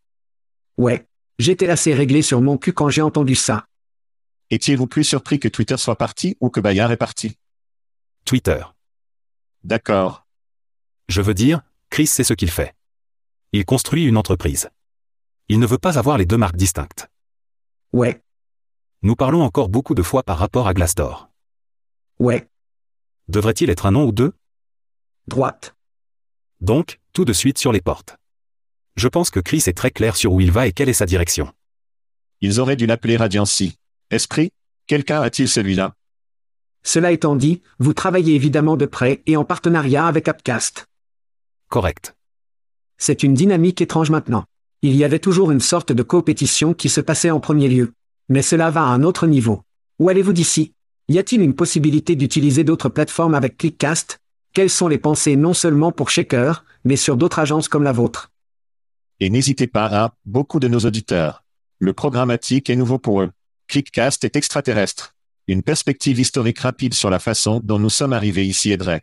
[0.76, 1.06] Ouais.
[1.38, 3.66] J'étais assez réglé sur mon cul quand j'ai entendu ça.
[4.50, 7.38] Étiez-vous plus surpris que Twitter soit parti ou que Bayard est parti?
[8.24, 8.62] Twitter.
[9.62, 10.26] D'accord.
[11.08, 12.74] Je veux dire, Chris sait ce qu'il fait.
[13.52, 14.68] Il construit une entreprise.
[15.48, 17.08] Il ne veut pas avoir les deux marques distinctes.
[17.92, 18.22] Ouais.
[19.02, 21.30] Nous parlons encore beaucoup de fois par rapport à Glassdoor.
[22.18, 22.48] Ouais.
[23.28, 24.32] Devrait-il être un nom ou deux?
[25.26, 25.76] Droite.
[26.60, 28.16] Donc, tout de suite sur les portes.
[28.96, 31.06] Je pense que Chris est très clair sur où il va et quelle est sa
[31.06, 31.52] direction.
[32.40, 33.79] Ils auraient dû l'appeler Radiancy.
[34.10, 34.50] Esprit?
[34.88, 35.94] Quelqu'un a-t-il celui-là?
[36.82, 40.86] Cela étant dit, vous travaillez évidemment de près et en partenariat avec Appcast.
[41.68, 42.16] Correct.
[42.98, 44.44] C'est une dynamique étrange maintenant.
[44.82, 47.92] Il y avait toujours une sorte de compétition qui se passait en premier lieu.
[48.28, 49.62] Mais cela va à un autre niveau.
[50.00, 50.72] Où allez-vous d'ici?
[51.08, 54.18] Y a-t-il une possibilité d'utiliser d'autres plateformes avec ClickCast?
[54.52, 58.32] Quelles sont les pensées non seulement pour Shaker, mais sur d'autres agences comme la vôtre?
[59.20, 61.44] Et n'hésitez pas à, beaucoup de nos auditeurs.
[61.78, 63.30] Le programmatique est nouveau pour eux.
[63.70, 65.14] Clickcast est extraterrestre.
[65.46, 69.02] Une perspective historique rapide sur la façon dont nous sommes arrivés ici aiderait.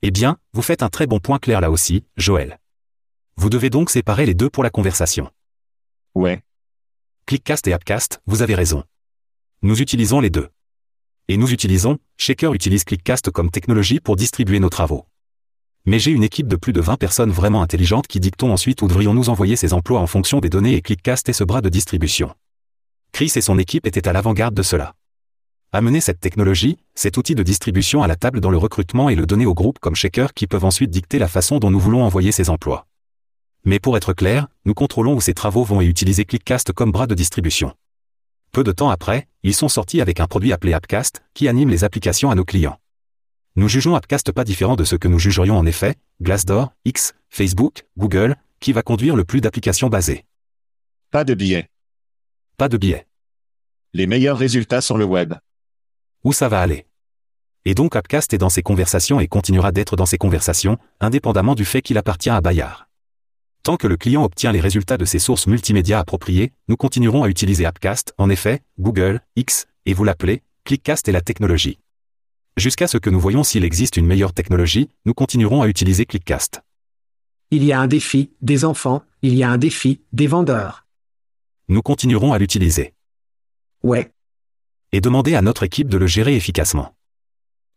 [0.00, 2.58] Eh bien, vous faites un très bon point clair là aussi, Joël.
[3.36, 5.30] Vous devez donc séparer les deux pour la conversation.
[6.14, 6.40] Ouais.
[7.26, 8.84] Clickcast et Appcast, vous avez raison.
[9.60, 10.48] Nous utilisons les deux.
[11.28, 15.04] Et nous utilisons, Shaker utilise Clickcast comme technologie pour distribuer nos travaux.
[15.84, 18.88] Mais j'ai une équipe de plus de 20 personnes vraiment intelligentes qui dictons ensuite où
[18.88, 22.34] devrions-nous envoyer ces emplois en fonction des données et ClickCast est ce bras de distribution.
[23.14, 24.96] Chris et son équipe étaient à l'avant-garde de cela.
[25.70, 29.24] Amener cette technologie, cet outil de distribution à la table dans le recrutement et le
[29.24, 32.32] donner aux groupes comme Shaker qui peuvent ensuite dicter la façon dont nous voulons envoyer
[32.32, 32.88] ces emplois.
[33.64, 37.06] Mais pour être clair, nous contrôlons où ces travaux vont et utiliser ClickCast comme bras
[37.06, 37.72] de distribution.
[38.50, 41.84] Peu de temps après, ils sont sortis avec un produit appelé Appcast, qui anime les
[41.84, 42.80] applications à nos clients.
[43.54, 47.84] Nous jugeons Appcast pas différent de ce que nous jugerions en effet, Glassdoor, X, Facebook,
[47.96, 50.24] Google, qui va conduire le plus d'applications basées.
[51.12, 51.68] Pas de billets.
[52.56, 53.08] Pas de biais.
[53.94, 55.34] Les meilleurs résultats sur le web.
[56.22, 56.86] Où ça va aller?
[57.64, 61.64] Et donc Appcast est dans ses conversations et continuera d'être dans ses conversations, indépendamment du
[61.64, 62.88] fait qu'il appartient à Bayard.
[63.64, 67.28] Tant que le client obtient les résultats de ses sources multimédia appropriées, nous continuerons à
[67.28, 71.80] utiliser Appcast, en effet, Google, X, et vous l'appelez, ClickCast et la technologie.
[72.56, 76.62] Jusqu'à ce que nous voyons s'il existe une meilleure technologie, nous continuerons à utiliser ClickCast.
[77.50, 80.83] Il y a un défi, des enfants, il y a un défi, des vendeurs.
[81.68, 82.92] Nous continuerons à l'utiliser.
[83.82, 84.12] Ouais.
[84.92, 86.94] Et demander à notre équipe de le gérer efficacement.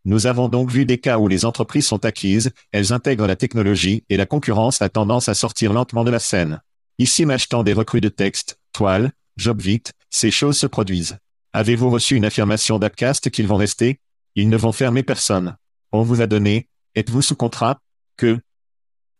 [0.03, 4.03] Nous avons donc vu des cas où les entreprises sont acquises, elles intègrent la technologie
[4.09, 6.61] et la concurrence a tendance à sortir lentement de la scène.
[6.97, 11.17] Ici m'achetant des recrues de texte, toile, job vite, ces choses se produisent.
[11.53, 13.99] Avez-vous reçu une affirmation d'Appcast qu'ils vont rester?
[14.35, 15.55] Ils ne vont fermer personne.
[15.93, 17.79] On vous a donné, êtes-vous sous contrat?
[18.17, 18.39] Que?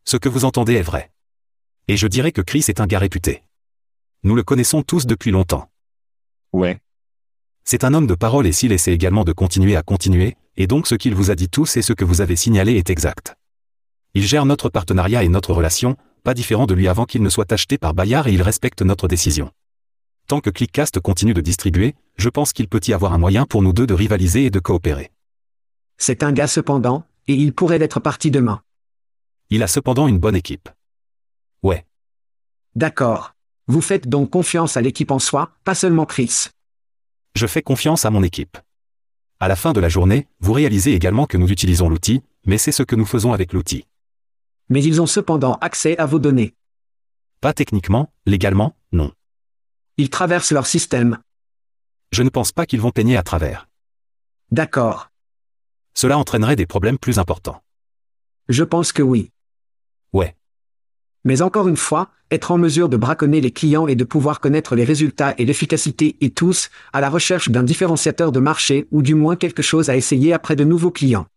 [0.04, 1.12] Ce que vous entendez est vrai.
[1.88, 3.44] Et je dirais que Chris est un gars réputé.
[4.28, 5.70] Nous le connaissons tous depuis longtemps.
[6.52, 6.82] Ouais.
[7.64, 10.86] C'est un homme de parole et s'il essaie également de continuer à continuer, et donc
[10.86, 13.38] ce qu'il vous a dit tous et ce que vous avez signalé est exact.
[14.16, 17.50] Il gère notre partenariat et notre relation, pas différent de lui avant qu'il ne soit
[17.54, 19.50] acheté par Bayard et il respecte notre décision.
[20.28, 23.62] Tant que ClickCast continue de distribuer, je pense qu'il peut y avoir un moyen pour
[23.62, 25.10] nous deux de rivaliser et de coopérer.
[25.98, 28.62] C'est un gars cependant, et il pourrait être parti demain.
[29.50, 30.68] Il a cependant une bonne équipe.
[31.64, 31.86] Ouais.
[32.76, 33.37] D'accord.
[33.68, 36.48] Vous faites donc confiance à l'équipe en soi, pas seulement Chris.
[37.36, 38.58] Je fais confiance à mon équipe.
[39.40, 42.72] À la fin de la journée, vous réalisez également que nous utilisons l'outil, mais c'est
[42.72, 43.86] ce que nous faisons avec l'outil.
[44.70, 46.56] Mais ils ont cependant accès à vos données.
[47.42, 49.12] Pas techniquement, légalement, non.
[49.98, 51.20] Ils traversent leur système.
[52.12, 53.68] Je ne pense pas qu'ils vont peigner à travers.
[54.50, 55.12] D'accord.
[55.94, 57.62] Cela entraînerait des problèmes plus importants.
[58.48, 59.32] Je pense que oui.
[60.14, 60.36] Ouais.
[61.28, 64.78] Mais encore une fois, être en mesure de braconner les clients et de pouvoir connaître
[64.78, 69.14] les résultats et l'efficacité et tous, à la recherche d'un différenciateur de marché ou du
[69.14, 71.28] moins quelque chose à essayer après de nouveaux clients.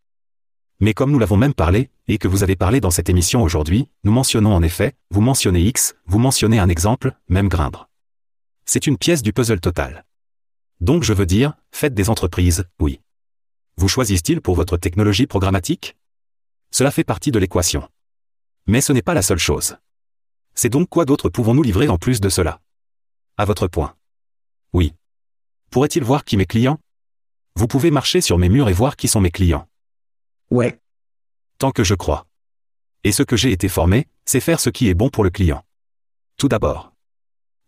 [0.79, 3.89] Mais comme nous l'avons même parlé, et que vous avez parlé dans cette émission aujourd'hui,
[4.05, 7.89] nous mentionnons en effet, vous mentionnez X, vous mentionnez un exemple, même Grimbre.
[8.67, 10.05] C'est une pièce du puzzle total.
[10.81, 13.01] Donc je veux dire, faites des entreprises, oui.
[13.77, 15.97] Vous choisissent-ils pour votre technologie programmatique?
[16.71, 17.89] Cela fait partie de l'équation.
[18.71, 19.79] Mais ce n'est pas la seule chose.
[20.55, 22.61] C'est donc quoi d'autre pouvons-nous livrer en plus de cela?
[23.37, 23.97] À votre point.
[24.73, 24.95] Oui.
[25.73, 26.79] Pourrait-il voir qui mes clients
[27.57, 29.67] Vous pouvez marcher sur mes murs et voir qui sont mes clients.
[30.53, 30.81] Ouais.
[31.59, 32.29] Tant que je crois.
[33.03, 35.65] Et ce que j'ai été formé, c'est faire ce qui est bon pour le client.
[36.37, 36.93] Tout d'abord.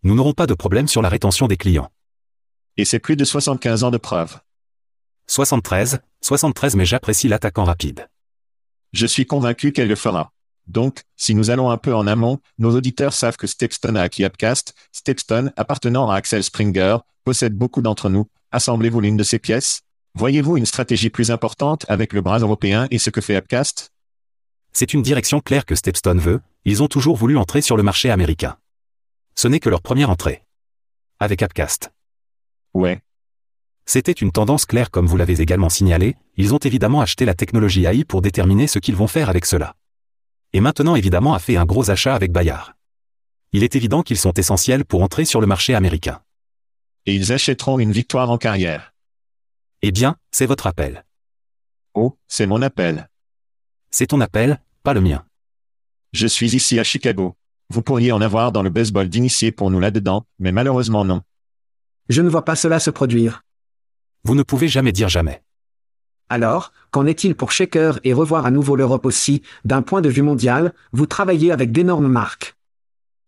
[0.03, 1.91] Nous n'aurons pas de problème sur la rétention des clients.
[2.77, 4.39] Et c'est plus de 75 ans de preuve.
[5.27, 8.07] 73, 73 mais j'apprécie l'attaquant rapide.
[8.93, 10.31] Je suis convaincu qu'elle le fera.
[10.67, 14.23] Donc, si nous allons un peu en amont, nos auditeurs savent que Stepstone a acquis
[14.23, 14.73] Appcast.
[14.91, 18.27] Stepstone, appartenant à Axel Springer, possède beaucoup d'entre nous.
[18.51, 19.81] Assemblez-vous l'une de ces pièces
[20.15, 23.91] Voyez-vous une stratégie plus importante avec le bras européen et ce que fait Appcast
[24.71, 28.11] C'est une direction claire que Stepstone veut, ils ont toujours voulu entrer sur le marché
[28.11, 28.57] américain.
[29.33, 30.43] Ce n'est que leur première entrée.
[31.19, 31.91] Avec Appcast.
[32.75, 33.01] Ouais.
[33.87, 37.85] C'était une tendance claire comme vous l'avez également signalé, ils ont évidemment acheté la technologie
[37.85, 39.75] AI pour déterminer ce qu'ils vont faire avec cela.
[40.53, 42.75] Et maintenant évidemment a fait un gros achat avec Bayard.
[43.51, 46.21] Il est évident qu'ils sont essentiels pour entrer sur le marché américain.
[47.05, 48.93] Et ils achèteront une victoire en carrière.
[49.81, 51.05] Eh bien, c'est votre appel.
[51.93, 53.09] Oh, c'est mon appel.
[53.91, 55.25] C'est ton appel, pas le mien.
[56.13, 57.35] Je suis ici à Chicago.
[57.69, 61.21] Vous pourriez en avoir dans le baseball d'initié pour nous là-dedans, mais malheureusement non.
[62.09, 63.43] Je ne vois pas cela se produire.
[64.23, 65.43] Vous ne pouvez jamais dire jamais.
[66.29, 70.21] Alors, qu'en est-il pour Shaker et revoir à nouveau l'Europe aussi, d'un point de vue
[70.21, 72.55] mondial, vous travaillez avec d'énormes marques.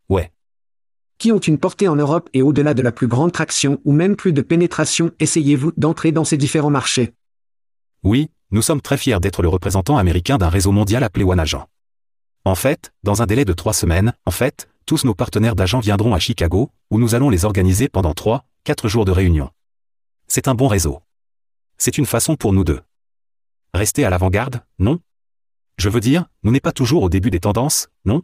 [0.09, 0.31] Ouais.
[1.17, 4.15] Qui ont une portée en Europe et au-delà de la plus grande traction ou même
[4.15, 7.13] plus de pénétration, essayez-vous d'entrer dans ces différents marchés?
[8.03, 11.67] Oui, nous sommes très fiers d'être le représentant américain d'un réseau mondial appelé One Agent.
[12.43, 16.13] En fait, dans un délai de trois semaines, en fait, tous nos partenaires d'agents viendront
[16.13, 19.49] à Chicago, où nous allons les organiser pendant trois, quatre jours de réunion.
[20.27, 21.01] C'est un bon réseau.
[21.77, 22.81] C'est une façon pour nous deux.
[23.75, 24.99] Rester à l'avant-garde, non?
[25.77, 28.21] Je veux dire, nous n'est pas toujours au début des tendances, non?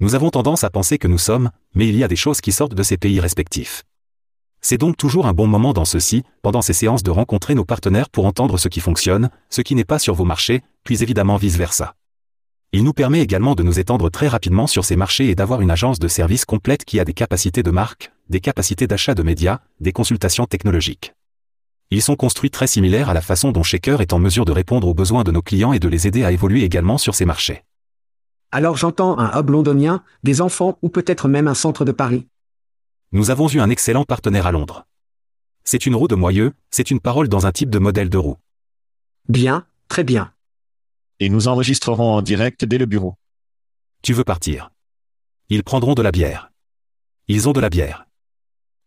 [0.00, 2.50] Nous avons tendance à penser que nous sommes, mais il y a des choses qui
[2.50, 3.84] sortent de ces pays respectifs.
[4.60, 8.10] C'est donc toujours un bon moment dans ceci, pendant ces séances de rencontrer nos partenaires
[8.10, 11.94] pour entendre ce qui fonctionne, ce qui n'est pas sur vos marchés, puis évidemment vice-versa.
[12.72, 15.70] Il nous permet également de nous étendre très rapidement sur ces marchés et d'avoir une
[15.70, 19.60] agence de services complète qui a des capacités de marque, des capacités d'achat de médias,
[19.78, 21.14] des consultations technologiques.
[21.94, 24.88] Ils sont construits très similaires à la façon dont Shaker est en mesure de répondre
[24.88, 27.62] aux besoins de nos clients et de les aider à évoluer également sur ces marchés.
[28.50, 32.26] Alors j'entends un hub londonien, des enfants ou peut-être même un centre de Paris.
[33.12, 34.88] Nous avons eu un excellent partenaire à Londres.
[35.62, 38.38] C'est une roue de moyeu, c'est une parole dans un type de modèle de roue.
[39.28, 40.32] Bien, très bien.
[41.20, 43.14] Et nous enregistrerons en direct dès le bureau.
[44.02, 44.72] Tu veux partir.
[45.48, 46.50] Ils prendront de la bière.
[47.28, 48.06] Ils ont de la bière.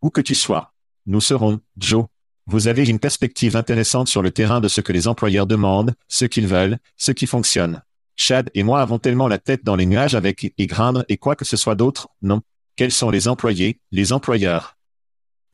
[0.01, 0.73] Où que tu sois.
[1.05, 2.07] Nous serons, Joe.
[2.49, 6.23] Vous avez une perspective intéressante sur le terrain de ce que les employeurs demandent, ce
[6.23, 7.83] qu'ils veulent, ce qui fonctionne.
[8.15, 11.35] Chad et moi avons tellement la tête dans les nuages avec et grindre et quoi
[11.35, 12.41] que ce soit d'autre, non.
[12.77, 14.77] Quels sont les employés, les employeurs?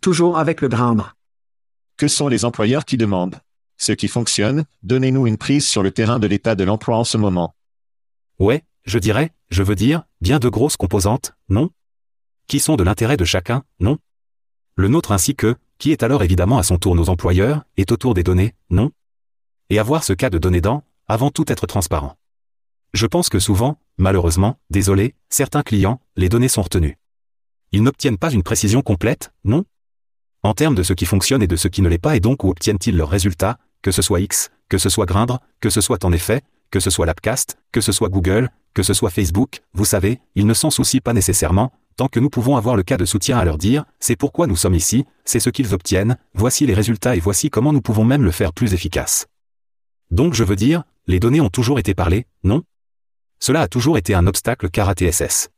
[0.01, 1.15] Toujours avec le grimbre.
[1.97, 3.39] Que sont les employeurs qui demandent?
[3.77, 7.17] Ce qui fonctionne, donnez-nous une prise sur le terrain de l'état de l'emploi en ce
[7.17, 7.55] moment.
[8.37, 11.71] Ouais, je dirais, je veux dire, bien de grosses composantes, non
[12.47, 13.97] Qui sont de l'intérêt de chacun, non
[14.75, 18.13] Le nôtre ainsi que, qui est alors évidemment à son tour nos employeurs, est autour
[18.13, 18.91] des données, non?
[19.69, 22.15] Et avoir ce cas de données dans, avant tout être transparent.
[22.93, 26.97] Je pense que souvent, malheureusement, désolé, certains clients, les données sont retenues.
[27.73, 29.65] Ils n'obtiennent pas une précision complète, non?
[30.41, 32.45] En termes de ce qui fonctionne et de ce qui ne l'est pas et donc
[32.45, 36.05] où obtiennent-ils leurs résultats, que ce soit X, que ce soit Grindr, que ce soit
[36.05, 39.83] en effet, que ce soit l'Appcast, que ce soit Google, que ce soit Facebook, vous
[39.83, 43.05] savez, ils ne s'en soucient pas nécessairement, tant que nous pouvons avoir le cas de
[43.05, 46.73] soutien à leur dire, c'est pourquoi nous sommes ici, c'est ce qu'ils obtiennent, voici les
[46.73, 49.27] résultats et voici comment nous pouvons même le faire plus efficace.
[50.11, 52.63] Donc je veux dire, les données ont toujours été parlées, non?
[53.39, 55.49] Cela a toujours été un obstacle car ATSS.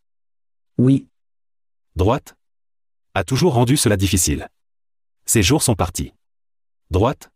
[0.78, 1.08] Oui,
[1.96, 2.36] Droite?
[3.14, 4.50] A toujours rendu cela difficile.
[5.26, 6.12] Ces jours sont partis.
[6.92, 7.32] Droite?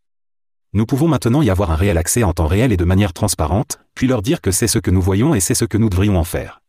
[0.74, 3.80] Nous pouvons maintenant y avoir un réel accès en temps réel et de manière transparente,
[3.96, 6.18] puis leur dire que c'est ce que nous voyons et c'est ce que nous devrions
[6.18, 6.62] en faire.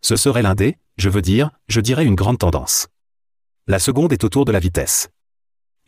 [0.00, 2.88] Ce serait l'un des, je veux dire, je dirais une grande tendance.
[3.66, 5.08] La seconde est autour de la vitesse.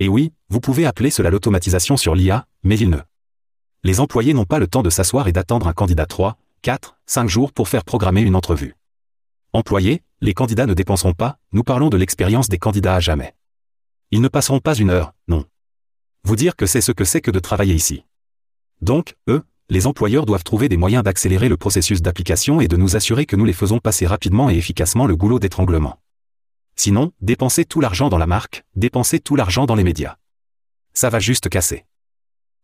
[0.00, 2.98] Et oui, vous pouvez appeler cela l'automatisation sur l'IA, mais il ne.
[3.82, 7.28] Les employés n'ont pas le temps de s'asseoir et d'attendre un candidat 3, 4, 5
[7.28, 8.76] jours pour faire programmer une entrevue.
[9.52, 13.34] Employés, les candidats ne dépenseront pas, nous parlons de l'expérience des candidats à jamais.
[14.10, 15.44] Ils ne passeront pas une heure, non.
[16.24, 18.04] Vous dire que c'est ce que c'est que de travailler ici.
[18.80, 22.96] Donc, eux, les employeurs doivent trouver des moyens d'accélérer le processus d'application et de nous
[22.96, 26.00] assurer que nous les faisons passer rapidement et efficacement le goulot d'étranglement.
[26.76, 30.16] Sinon, dépensez tout l'argent dans la marque, dépensez tout l'argent dans les médias.
[30.92, 31.84] Ça va juste casser.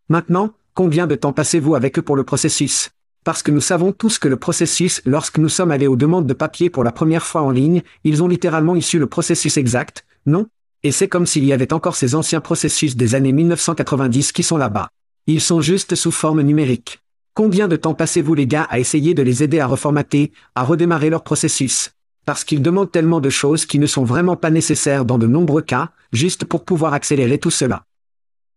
[0.09, 2.91] Maintenant, combien de temps passez-vous avec eux pour le processus?
[3.25, 6.35] Parce que nous savons tous que le processus, lorsque nous sommes allés aux demandes de
[6.35, 10.47] papier pour la première fois en ligne, ils ont littéralement issu le processus exact, non?
[10.83, 14.57] Et c'est comme s'il y avait encore ces anciens processus des années 1990 qui sont
[14.57, 14.91] là-bas.
[15.27, 17.01] Ils sont juste sous forme numérique.
[17.35, 21.11] Combien de temps passez-vous les gars à essayer de les aider à reformater, à redémarrer
[21.11, 21.91] leur processus?
[22.27, 25.63] Parce qu'ils demandent tellement de choses qui ne sont vraiment pas nécessaires dans de nombreux
[25.63, 27.85] cas, juste pour pouvoir accélérer tout cela.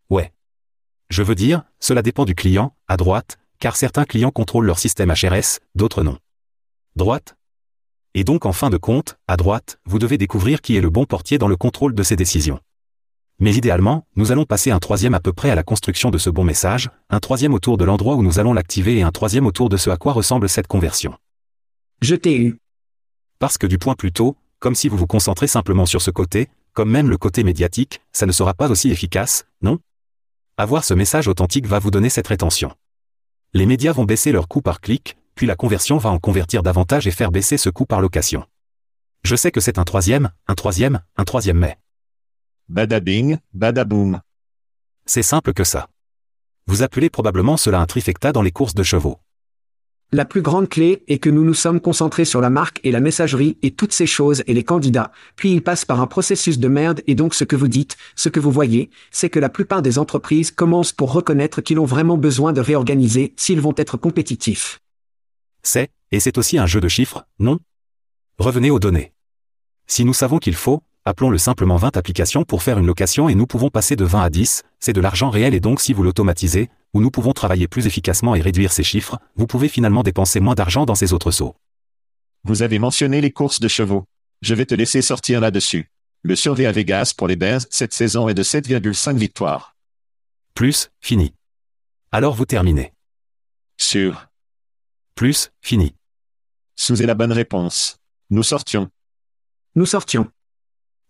[0.09, 0.31] Ouais.
[1.09, 5.11] Je veux dire, cela dépend du client, à droite, car certains clients contrôlent leur système
[5.13, 6.17] HRS, d'autres non.
[6.95, 7.35] Droite?
[8.15, 11.05] Et donc en fin de compte, à droite, vous devez découvrir qui est le bon
[11.05, 12.59] portier dans le contrôle de ces décisions.
[13.39, 16.29] Mais idéalement, nous allons passer un troisième à peu près à la construction de ce
[16.29, 19.69] bon message, un troisième autour de l'endroit où nous allons l'activer et un troisième autour
[19.69, 21.15] de ce à quoi ressemble cette conversion.
[22.01, 22.59] Je t'ai eu.
[23.39, 26.49] Parce que du point plus tôt, comme si vous vous concentrez simplement sur ce côté,
[26.73, 29.79] comme même le côté médiatique, ça ne sera pas aussi efficace, non?
[30.57, 32.71] Avoir ce message authentique va vous donner cette rétention
[33.55, 37.05] les médias vont baisser leur coût par clic, puis la conversion va en convertir davantage
[37.05, 38.45] et faire baisser ce coût par location.
[39.23, 41.77] Je sais que c'est un troisième, un troisième, un troisième mais.
[42.69, 44.21] Badabing, badaboom.
[45.05, 45.89] C'est simple que ça.
[46.65, 49.19] Vous appelez probablement cela un trifecta dans les courses de chevaux.
[50.13, 53.01] La plus grande clé est que nous nous sommes concentrés sur la marque et la
[53.01, 56.67] messagerie et toutes ces choses et les candidats, puis ils passent par un processus de
[56.69, 59.81] merde et donc ce que vous dites, ce que vous voyez, c'est que la plupart
[59.81, 64.79] des entreprises commencent pour reconnaître qu'ils ont vraiment besoin de réorganiser s'ils vont être compétitifs.
[65.63, 67.59] C'est, et c'est aussi un jeu de chiffres, non?
[68.37, 69.11] Revenez aux données.
[69.87, 73.47] Si nous savons qu'il faut, appelons-le simplement 20 applications pour faire une location et nous
[73.47, 76.69] pouvons passer de 20 à 10, c'est de l'argent réel et donc si vous l'automatisez,
[76.93, 80.55] où nous pouvons travailler plus efficacement et réduire ces chiffres, vous pouvez finalement dépenser moins
[80.55, 81.55] d'argent dans ces autres sauts.
[82.43, 84.05] Vous avez mentionné les courses de chevaux.
[84.41, 85.89] Je vais te laisser sortir là-dessus.
[86.21, 89.75] Le survey à Vegas pour les Bears cette saison est de 7,5 victoires.
[90.53, 91.33] Plus, fini.
[92.11, 92.93] Alors vous terminez.
[93.77, 94.27] Sûr.
[95.15, 95.95] plus, fini.
[96.75, 97.97] Sous est la bonne réponse.
[98.29, 98.89] Nous sortions.
[99.75, 100.31] Nous sortions.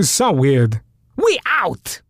[0.00, 0.80] So weird.
[1.16, 2.02] We out!